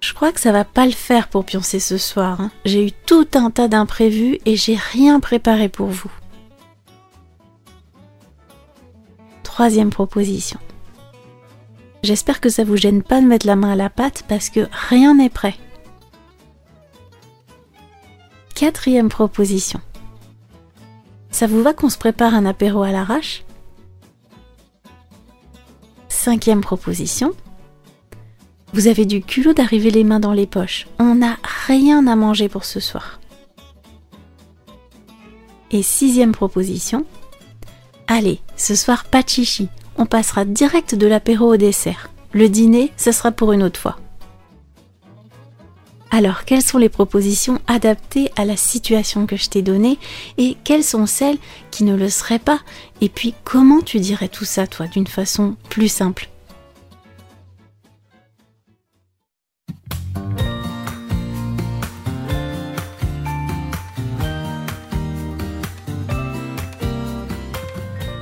Je 0.00 0.12
crois 0.12 0.32
que 0.32 0.40
ça 0.40 0.50
va 0.50 0.64
pas 0.64 0.86
le 0.86 0.92
faire 0.92 1.28
pour 1.28 1.44
pioncer 1.44 1.78
ce 1.78 1.98
soir. 1.98 2.40
Hein. 2.40 2.50
J'ai 2.64 2.86
eu 2.86 2.90
tout 2.90 3.28
un 3.34 3.50
tas 3.52 3.68
d'imprévus 3.68 4.38
et 4.44 4.56
j'ai 4.56 4.76
rien 4.76 5.20
préparé 5.20 5.68
pour 5.68 5.88
vous. 5.88 6.10
Troisième 9.44 9.90
proposition. 9.90 10.58
J'espère 12.02 12.40
que 12.40 12.48
ça 12.48 12.64
vous 12.64 12.76
gêne 12.76 13.04
pas 13.04 13.20
de 13.20 13.26
mettre 13.26 13.46
la 13.46 13.56
main 13.56 13.72
à 13.72 13.76
la 13.76 13.90
pâte 13.90 14.24
parce 14.26 14.48
que 14.48 14.66
rien 14.88 15.14
n'est 15.14 15.28
prêt. 15.28 15.54
Quatrième 18.62 19.08
proposition. 19.08 19.80
Ça 21.32 21.48
vous 21.48 21.64
va 21.64 21.74
qu'on 21.74 21.88
se 21.88 21.98
prépare 21.98 22.32
un 22.32 22.46
apéro 22.46 22.84
à 22.84 22.92
l'arrache? 22.92 23.42
Cinquième 26.08 26.60
proposition. 26.60 27.32
Vous 28.72 28.86
avez 28.86 29.04
du 29.04 29.20
culot 29.20 29.52
d'arriver 29.52 29.90
les 29.90 30.04
mains 30.04 30.20
dans 30.20 30.32
les 30.32 30.46
poches. 30.46 30.86
On 31.00 31.16
n'a 31.16 31.38
rien 31.66 32.06
à 32.06 32.14
manger 32.14 32.48
pour 32.48 32.64
ce 32.64 32.78
soir. 32.78 33.18
Et 35.72 35.82
sixième 35.82 36.30
proposition. 36.30 37.04
Allez, 38.06 38.38
ce 38.54 38.76
soir 38.76 39.06
pas 39.06 39.24
de 39.24 39.28
chichi. 39.28 39.70
On 39.96 40.06
passera 40.06 40.44
direct 40.44 40.94
de 40.94 41.08
l'apéro 41.08 41.52
au 41.52 41.56
dessert. 41.56 42.10
Le 42.30 42.48
dîner, 42.48 42.92
ce 42.96 43.10
sera 43.10 43.32
pour 43.32 43.50
une 43.50 43.64
autre 43.64 43.80
fois. 43.80 43.98
Alors, 46.14 46.44
quelles 46.44 46.60
sont 46.60 46.76
les 46.76 46.90
propositions 46.90 47.58
adaptées 47.66 48.30
à 48.36 48.44
la 48.44 48.58
situation 48.58 49.26
que 49.26 49.36
je 49.36 49.48
t'ai 49.48 49.62
donnée 49.62 49.98
et 50.36 50.58
quelles 50.62 50.84
sont 50.84 51.06
celles 51.06 51.38
qui 51.70 51.84
ne 51.84 51.96
le 51.96 52.10
seraient 52.10 52.38
pas? 52.38 52.60
Et 53.00 53.08
puis, 53.08 53.32
comment 53.44 53.80
tu 53.80 53.98
dirais 53.98 54.28
tout 54.28 54.44
ça, 54.44 54.66
toi, 54.66 54.86
d'une 54.88 55.06
façon 55.06 55.56
plus 55.70 55.88
simple? 55.88 56.28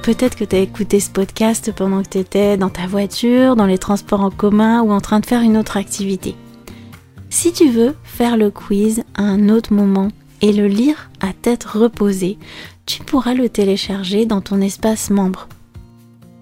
Peut-être 0.04 0.36
que 0.36 0.44
tu 0.44 0.54
as 0.54 0.60
écouté 0.60 1.00
ce 1.00 1.10
podcast 1.10 1.72
pendant 1.72 2.04
que 2.04 2.10
tu 2.10 2.18
étais 2.18 2.56
dans 2.56 2.70
ta 2.70 2.86
voiture, 2.86 3.56
dans 3.56 3.66
les 3.66 3.78
transports 3.78 4.20
en 4.20 4.30
commun 4.30 4.80
ou 4.82 4.92
en 4.92 5.00
train 5.00 5.18
de 5.18 5.26
faire 5.26 5.42
une 5.42 5.56
autre 5.56 5.76
activité. 5.76 6.36
Si 7.30 7.52
tu 7.52 7.70
veux 7.70 7.94
faire 8.04 8.36
le 8.36 8.50
quiz 8.50 9.02
à 9.14 9.22
un 9.22 9.48
autre 9.48 9.72
moment, 9.72 10.10
et 10.42 10.52
le 10.52 10.66
lire 10.66 11.10
à 11.20 11.32
tête 11.32 11.64
reposée. 11.64 12.38
Tu 12.86 13.02
pourras 13.02 13.34
le 13.34 13.48
télécharger 13.48 14.26
dans 14.26 14.40
ton 14.40 14.60
espace 14.60 15.10
membre. 15.10 15.48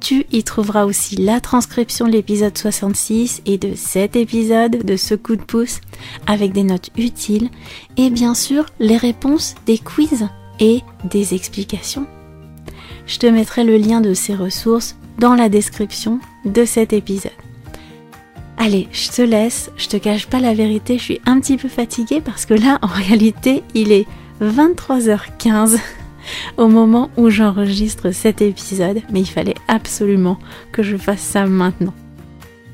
Tu 0.00 0.24
y 0.30 0.44
trouveras 0.44 0.84
aussi 0.84 1.16
la 1.16 1.40
transcription 1.40 2.06
de 2.06 2.12
l'épisode 2.12 2.56
66 2.56 3.42
et 3.46 3.58
de 3.58 3.74
cet 3.74 4.14
épisode 4.14 4.84
de 4.84 4.96
ce 4.96 5.14
coup 5.14 5.34
de 5.34 5.42
pouce 5.42 5.80
avec 6.26 6.52
des 6.52 6.62
notes 6.62 6.90
utiles 6.96 7.50
et 7.96 8.08
bien 8.08 8.34
sûr 8.34 8.66
les 8.78 8.96
réponses 8.96 9.56
des 9.66 9.78
quiz 9.78 10.28
et 10.60 10.82
des 11.04 11.34
explications. 11.34 12.06
Je 13.06 13.18
te 13.18 13.26
mettrai 13.26 13.64
le 13.64 13.76
lien 13.76 14.00
de 14.00 14.14
ces 14.14 14.34
ressources 14.34 14.96
dans 15.18 15.34
la 15.34 15.48
description 15.48 16.20
de 16.44 16.64
cet 16.64 16.92
épisode. 16.92 17.47
Allez, 18.60 18.88
je 18.90 19.08
te 19.08 19.22
laisse, 19.22 19.70
je 19.76 19.86
te 19.86 19.96
cache 19.96 20.26
pas 20.26 20.40
la 20.40 20.52
vérité, 20.52 20.98
je 20.98 21.04
suis 21.04 21.20
un 21.26 21.38
petit 21.38 21.56
peu 21.56 21.68
fatiguée 21.68 22.20
parce 22.20 22.44
que 22.44 22.54
là, 22.54 22.80
en 22.82 22.88
réalité, 22.88 23.62
il 23.74 23.92
est 23.92 24.06
23h15 24.42 25.78
au 26.56 26.66
moment 26.66 27.08
où 27.16 27.30
j'enregistre 27.30 28.10
cet 28.10 28.42
épisode, 28.42 29.00
mais 29.12 29.20
il 29.20 29.28
fallait 29.28 29.54
absolument 29.68 30.38
que 30.72 30.82
je 30.82 30.96
fasse 30.96 31.20
ça 31.20 31.46
maintenant. 31.46 31.94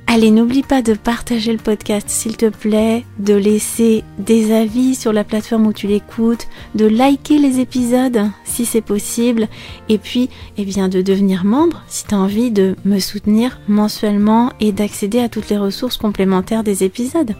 Allez, 0.07 0.31
n'oublie 0.31 0.63
pas 0.63 0.83
de 0.83 0.95
partager 0.95 1.51
le 1.53 1.59
podcast 1.59 2.09
s'il 2.09 2.37
te 2.37 2.49
plaît, 2.49 3.05
de 3.19 3.35
laisser 3.35 4.05
des 4.19 4.53
avis 4.55 4.95
sur 4.95 5.13
la 5.13 5.25
plateforme 5.25 5.67
où 5.67 5.73
tu 5.73 5.87
l'écoutes, 5.87 6.47
de 6.75 6.87
liker 6.87 7.39
les 7.39 7.59
épisodes 7.59 8.29
si 8.45 8.65
c'est 8.67 8.81
possible, 8.81 9.49
et 9.89 9.99
puis 9.99 10.29
eh 10.57 10.65
bien 10.65 10.89
de 10.89 11.03
devenir 11.03 11.45
membre 11.45 11.83
si 11.89 12.07
tu 12.07 12.15
as 12.15 12.19
envie 12.19 12.51
de 12.51 12.77
me 12.85 13.01
soutenir 13.01 13.59
mensuellement 13.67 14.53
et 14.61 14.73
d'accéder 14.73 15.19
à 15.21 15.29
toutes 15.29 15.49
les 15.49 15.59
ressources 15.59 15.97
complémentaires 15.97 16.65
des 16.65 16.85
épisodes. 16.85 17.35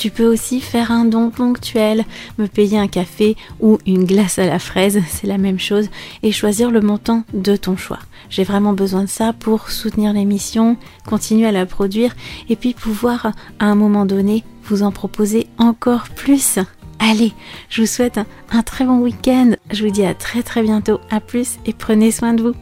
Tu 0.00 0.10
peux 0.10 0.24
aussi 0.24 0.62
faire 0.62 0.92
un 0.92 1.04
don 1.04 1.28
ponctuel, 1.28 2.06
me 2.38 2.46
payer 2.46 2.78
un 2.78 2.88
café 2.88 3.36
ou 3.60 3.76
une 3.84 4.06
glace 4.06 4.38
à 4.38 4.46
la 4.46 4.58
fraise, 4.58 5.02
c'est 5.10 5.26
la 5.26 5.36
même 5.36 5.58
chose, 5.58 5.90
et 6.22 6.32
choisir 6.32 6.70
le 6.70 6.80
montant 6.80 7.24
de 7.34 7.54
ton 7.54 7.76
choix. 7.76 7.98
J'ai 8.30 8.44
vraiment 8.44 8.72
besoin 8.72 9.02
de 9.02 9.10
ça 9.10 9.34
pour 9.34 9.68
soutenir 9.68 10.14
l'émission, 10.14 10.78
continuer 11.04 11.48
à 11.48 11.52
la 11.52 11.66
produire 11.66 12.16
et 12.48 12.56
puis 12.56 12.72
pouvoir 12.72 13.32
à 13.58 13.66
un 13.66 13.74
moment 13.74 14.06
donné 14.06 14.42
vous 14.64 14.82
en 14.82 14.90
proposer 14.90 15.48
encore 15.58 16.08
plus. 16.08 16.58
Allez, 16.98 17.34
je 17.68 17.82
vous 17.82 17.86
souhaite 17.86 18.16
un, 18.16 18.62
très 18.62 18.86
bon 18.86 19.00
week-end. 19.00 19.50
Je 19.70 19.84
vous 19.84 19.92
dis 19.92 20.06
à 20.06 20.14
très 20.14 20.42
très 20.42 20.62
bientôt. 20.62 20.98
À 21.10 21.20
plus 21.20 21.58
et 21.66 21.74
prenez 21.74 22.10
soin 22.10 22.32
de 22.32 22.42
vous. 22.42 22.54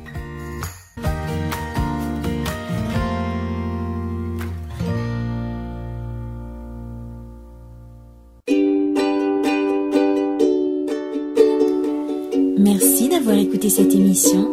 D'avoir 13.29 13.45
écouté 13.45 13.69
cette 13.69 13.95
émission. 13.95 14.49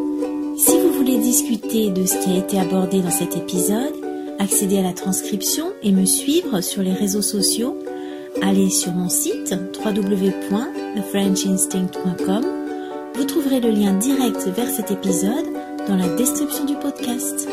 Si 0.57 0.77
vous 0.77 0.91
voulez 0.91 1.17
discuter 1.17 1.91
de 1.91 2.05
ce 2.05 2.17
qui 2.17 2.31
a 2.31 2.39
été 2.39 2.59
abordé 2.59 2.99
dans 2.99 3.09
cet 3.09 3.37
épisode, 3.37 3.93
accéder 4.37 4.79
à 4.79 4.81
la 4.81 4.91
transcription 4.91 5.67
et 5.81 5.93
me 5.93 6.03
suivre 6.03 6.59
sur 6.59 6.83
les 6.83 6.91
réseaux 6.91 7.21
sociaux, 7.21 7.77
allez 8.41 8.69
sur 8.69 8.91
mon 8.91 9.07
site 9.07 9.55
www.thefrenchinstinct.com. 9.85 12.43
Vous 13.15 13.23
trouverez 13.23 13.61
le 13.61 13.69
lien 13.69 13.93
direct 13.93 14.45
vers 14.53 14.69
cet 14.69 14.91
épisode 14.91 15.45
dans 15.87 15.95
la 15.95 16.13
description 16.17 16.65
du 16.65 16.75
podcast. 16.75 17.47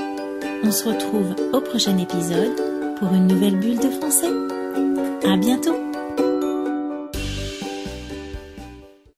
On 0.65 0.73
se 0.73 0.89
retrouve 0.89 1.37
au 1.53 1.61
prochain 1.61 1.97
épisode 1.99 2.57
pour 2.99 3.15
une 3.15 3.29
nouvelle 3.29 3.61
bulle 3.61 3.79
de 3.79 3.91
français. 3.91 4.33
À 5.25 5.37
bientôt! 5.37 5.92